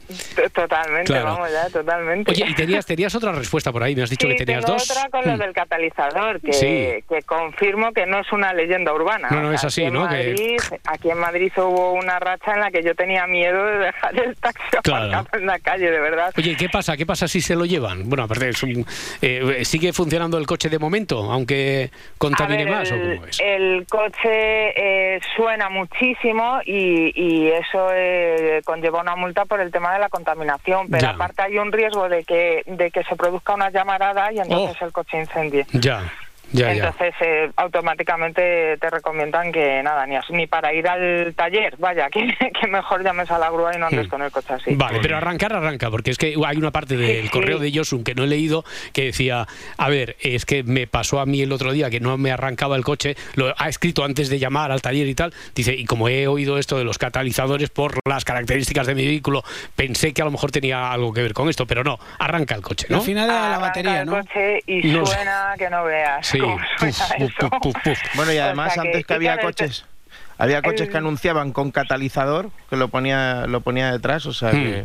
[0.53, 1.25] Totalmente, Claro.
[1.27, 2.31] vamos ya, totalmente.
[2.33, 4.79] Oye, y tenías, tenías otra respuesta por ahí, me has dicho Sí, que tenías tengo
[4.79, 4.91] dos.
[4.91, 5.39] otra con lo Hmm.
[5.41, 7.05] del catalizador, que, Sí.
[7.09, 9.29] que confirmo que no es una leyenda urbana.
[9.31, 10.09] No, no, O sea, es así, aquí en ¿no?
[10.09, 13.79] Que- Madrid, Aquí en Madrid hubo una racha en la que yo tenía miedo de
[13.79, 15.18] dejar el taxi Claro.
[15.33, 16.33] en la calle, de verdad.
[16.37, 16.97] Oye, ¿y qué pasa?
[16.97, 18.09] ¿Qué pasa si se lo llevan?
[18.09, 18.87] Bueno, aparte, es un-
[19.23, 22.91] eh, ¿sigue funcionando el coche de momento, aunque contamine ver, más?
[22.91, 23.41] ¿o el, cómo es?
[23.41, 24.25] el coche
[25.17, 30.09] eh, suena muchísimo y, y eso eh, conlleva una multa por el tema de la
[30.09, 31.11] contaminación, pero Ya.
[31.11, 34.85] aparte hay un riesgo de que, de que se produzca una llamarada y entonces Oh.
[34.87, 35.67] el coche incendie.
[35.73, 36.13] Ya,
[36.53, 36.87] ya, ya.
[36.87, 42.35] Entonces, eh, automáticamente te recomiendan que nada, ni, ni para ir al taller, vaya, que,
[42.61, 44.11] que mejor llames a la grúa y no andes Hmm.
[44.11, 44.75] con el coche así.
[44.75, 47.29] Vale, pero arrancar arranca, porque es que hay una parte del sí.
[47.31, 49.47] correo de Josun que no he leído que decía,
[49.77, 52.77] a ver, es que me pasó a mí el otro día que no me arrancaba
[52.77, 56.09] el coche, lo ha escrito antes de llamar al taller y tal, dice, y como
[56.09, 59.43] he oído esto de los catalizadores por las características de mi vehículo,
[59.77, 62.63] pensé que a lo mejor tenía algo que ver con esto, pero no, arranca el
[62.63, 62.99] coche, ¿no?
[62.99, 64.13] Al final era la Arranca batería, el ¿no?
[64.19, 65.15] coche y No sé.
[65.15, 66.27] suena que no veas.
[66.27, 67.51] Sí, cómo puf, suena puf, eso.
[67.61, 67.99] puf, puf.
[68.15, 69.85] Bueno, y O además sea antes que había coches,
[70.39, 74.51] había coches el- que anunciaban con catalizador, que lo ponía, lo ponía detrás, o sea
[74.53, 74.63] Hmm.
[74.63, 74.85] que...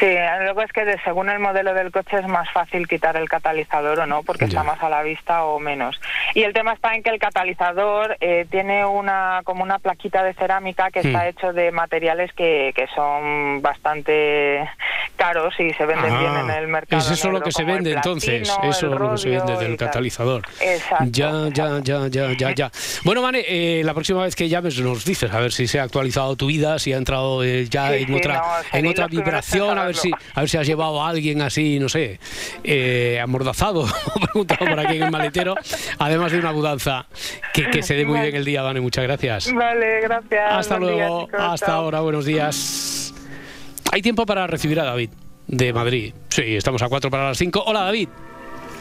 [0.00, 0.06] Sí,
[0.42, 4.00] luego es que de- según el modelo del coche es más fácil quitar el catalizador
[4.00, 4.48] o no, porque Ya.
[4.48, 6.00] está más a la vista o menos.
[6.34, 10.34] Y el tema está en que el catalizador eh, tiene una como una plaquita de
[10.34, 14.68] cerámica que está hecho de materiales que, que son bastante
[15.16, 17.00] caros y se venden bien en el mercado.
[17.00, 19.56] Ah, es eso lo negro, que se vende entonces, eso es lo que se vende
[19.56, 20.42] del catalizador.
[20.60, 21.04] Exacto.
[21.08, 22.70] Ya, ya, ya, ya, ya, ya.
[23.04, 25.84] Bueno, Vane, eh, la próxima vez que llames nos dices a ver si se ha
[25.84, 28.34] actualizado tu vida, si ha entrado eh, ya Sí, en sí, otra,
[28.72, 31.78] no, en otra vibración, a ver si, a ver si has llevado a alguien así,
[31.78, 32.18] no sé,
[32.62, 33.80] eh, amordazado,
[34.14, 35.54] o preguntado por aquí en el maletero,
[35.98, 37.06] además de una mudanza.
[37.52, 39.52] Que, que se dé muy bien el día, Vane, muchas gracias.
[39.52, 40.52] Vale, gracias.
[40.52, 41.80] Hasta buen día, luego, chicos, hasta chao.
[41.82, 43.14] ahora, buenos días.
[43.92, 45.10] Hay tiempo para recibir a David
[45.46, 46.14] de Madrid.
[46.28, 47.62] Sí, estamos a cuatro para las cinco.
[47.66, 48.08] Hola, David.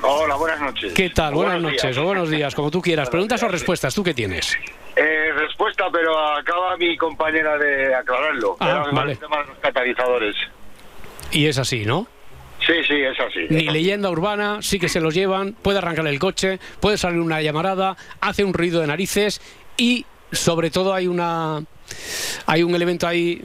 [0.01, 0.91] Hola, buenas noches.
[0.93, 1.33] ¿Qué tal?
[1.33, 1.97] O Buenas noches días.
[1.97, 3.09] o buenos días, como tú quieras.
[3.09, 4.57] Preguntas o respuestas, ¿tú qué tienes?
[4.97, 8.57] Eh, respuesta, pero acaba mi compañera de aclararlo.
[8.59, 9.13] Ah, Era vale.
[9.13, 10.35] el tema de los catalizadores.
[11.33, 12.07] Y es así, ¿no?
[12.65, 13.45] Sí, sí, es así.
[13.49, 17.41] Ni leyenda urbana, sí que se los llevan, puede arrancar el coche, puede salir una
[17.41, 19.41] llamarada, hace un ruido de narices
[19.75, 21.61] y sobre todo hay una
[22.45, 23.41] hay un elemento ahí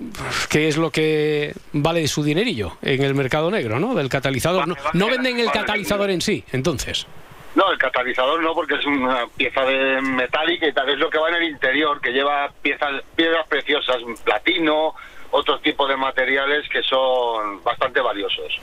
[0.48, 3.94] que es lo que vale su dinerillo en el mercado negro, ¿no?
[3.94, 4.68] Del catalizador.
[4.68, 7.06] No, no venden el catalizador en sí, entonces.
[7.54, 10.88] No, el catalizador no, porque es una pieza de metálica y tal.
[10.90, 14.94] Es lo que va en el interior, que lleva piezas, piedras preciosas, platino,
[15.30, 18.60] otros tipos de materiales que son bastante valiosos.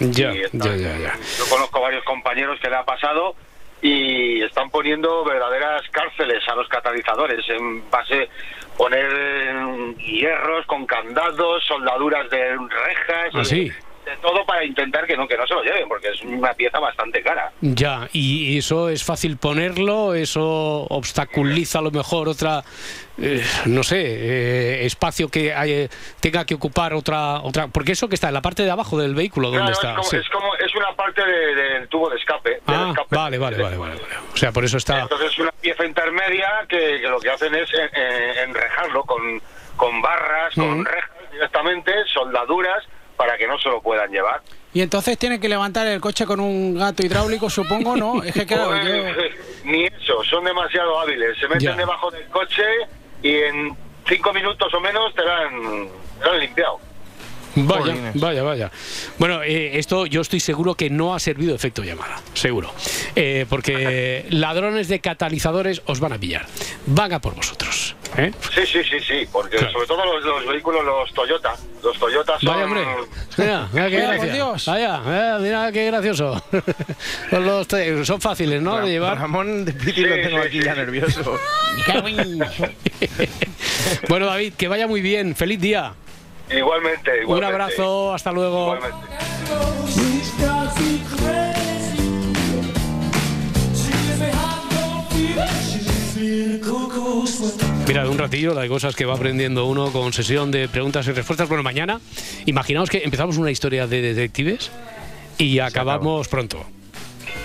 [0.00, 1.18] Ya, ya, ya, ya.
[1.38, 3.34] Yo conozco varios compañeros que le ha pasado
[3.82, 8.28] y están poniendo verdaderas cárceles a los catalizadores en base
[8.76, 13.72] poner hierros con candados, soldaduras de rejas, ¿Ah, sí?
[14.08, 16.78] De todo para intentar que no que no se lo lleven porque es una pieza
[16.78, 17.52] bastante cara.
[17.60, 22.62] Ya, y eso es fácil ponerlo, eso obstaculiza a lo mejor otra,
[23.20, 25.88] eh, no sé, eh, espacio que hay-
[26.20, 29.14] tenga que ocupar otra, otra, porque eso que está en la parte de abajo del
[29.14, 29.88] vehículo, ¿dónde Claro, está?
[29.90, 30.16] es, como, Sí.
[30.16, 32.60] es como es una parte de- del tubo de escape.
[32.66, 33.14] Ah, escape.
[33.16, 33.94] vale, vale, vale, vale.
[34.32, 35.00] O sea, por eso está.
[35.00, 39.40] Entonces es una pieza intermedia que, que lo que hacen es eh, eh, enrejarlo con,
[39.76, 42.84] con barras, con rejas directamente, soldaduras,
[43.18, 44.40] para que no se lo puedan llevar.
[44.72, 48.22] Y entonces tiene que levantar el coche con un gato hidráulico, supongo, ¿no?
[48.22, 49.22] Es que claro, Pues, yo...
[49.64, 51.36] Ni eso, son demasiado hábiles.
[51.38, 51.76] Se meten Ya.
[51.76, 52.62] debajo del coche
[53.22, 53.76] y en
[54.08, 55.88] cinco minutos o menos te han,
[56.20, 56.80] te la han limpiado.
[57.66, 58.70] Vaya, vaya, vaya.
[59.18, 62.72] Bueno, eh, esto yo estoy seguro que no ha servido efecto llamada, seguro.
[63.16, 66.46] Eh, porque ladrones de catalizadores os van a pillar.
[66.86, 67.94] Van a por vosotros.
[68.16, 68.32] ¿eh?
[68.54, 72.48] Sí, sí, sí, sí, porque sobre todo los, los vehículos, los Toyota, los Toyota son...
[72.48, 72.82] Vaya, hombre.
[73.36, 74.34] Mira, mira qué Vaya, por gracia.
[74.34, 74.66] Dios.
[74.66, 76.42] Vaya, mira, mira qué gracioso.
[77.30, 78.78] Son los te- son fáciles, ¿no?
[78.80, 79.18] De llevar.
[79.18, 81.38] Ramón de Piti lo tengo aquí ya nervioso.
[84.08, 85.34] bueno, David, que vaya muy bien.
[85.36, 85.92] Feliz día.
[86.50, 87.28] Igualmente, igualmente.
[87.28, 88.78] Un abrazo, hasta luego.
[97.86, 101.12] Mira, un ratillo la de cosas que va aprendiendo uno con sesión de preguntas y
[101.12, 101.48] respuestas.
[101.48, 102.00] Bueno, mañana,
[102.44, 104.70] imaginaos que empezamos una historia de detectives
[105.38, 106.64] y acabamos pronto.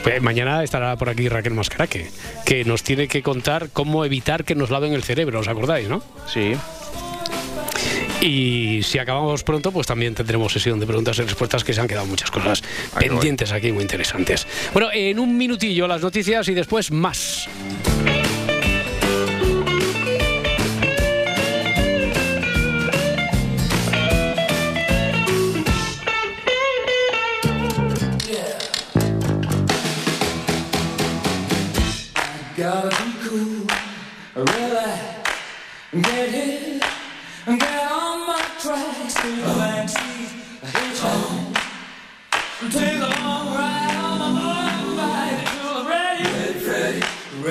[0.04, 2.12] Pues mañana estará por aquí Raquel Mascaraque,
[2.46, 6.04] que nos tiene que contar cómo evitar que nos laven el cerebro, ¿os acordáis, no?
[6.28, 6.56] Sí.
[8.24, 11.90] Y si acabamos pronto, pues también tendremos sesión de preguntas y respuestas que se han
[11.90, 12.64] quedado muchas cosas
[12.98, 14.48] pendientes aquí muy interesantes.
[14.72, 17.50] Bueno, en un minutillo las noticias y después más.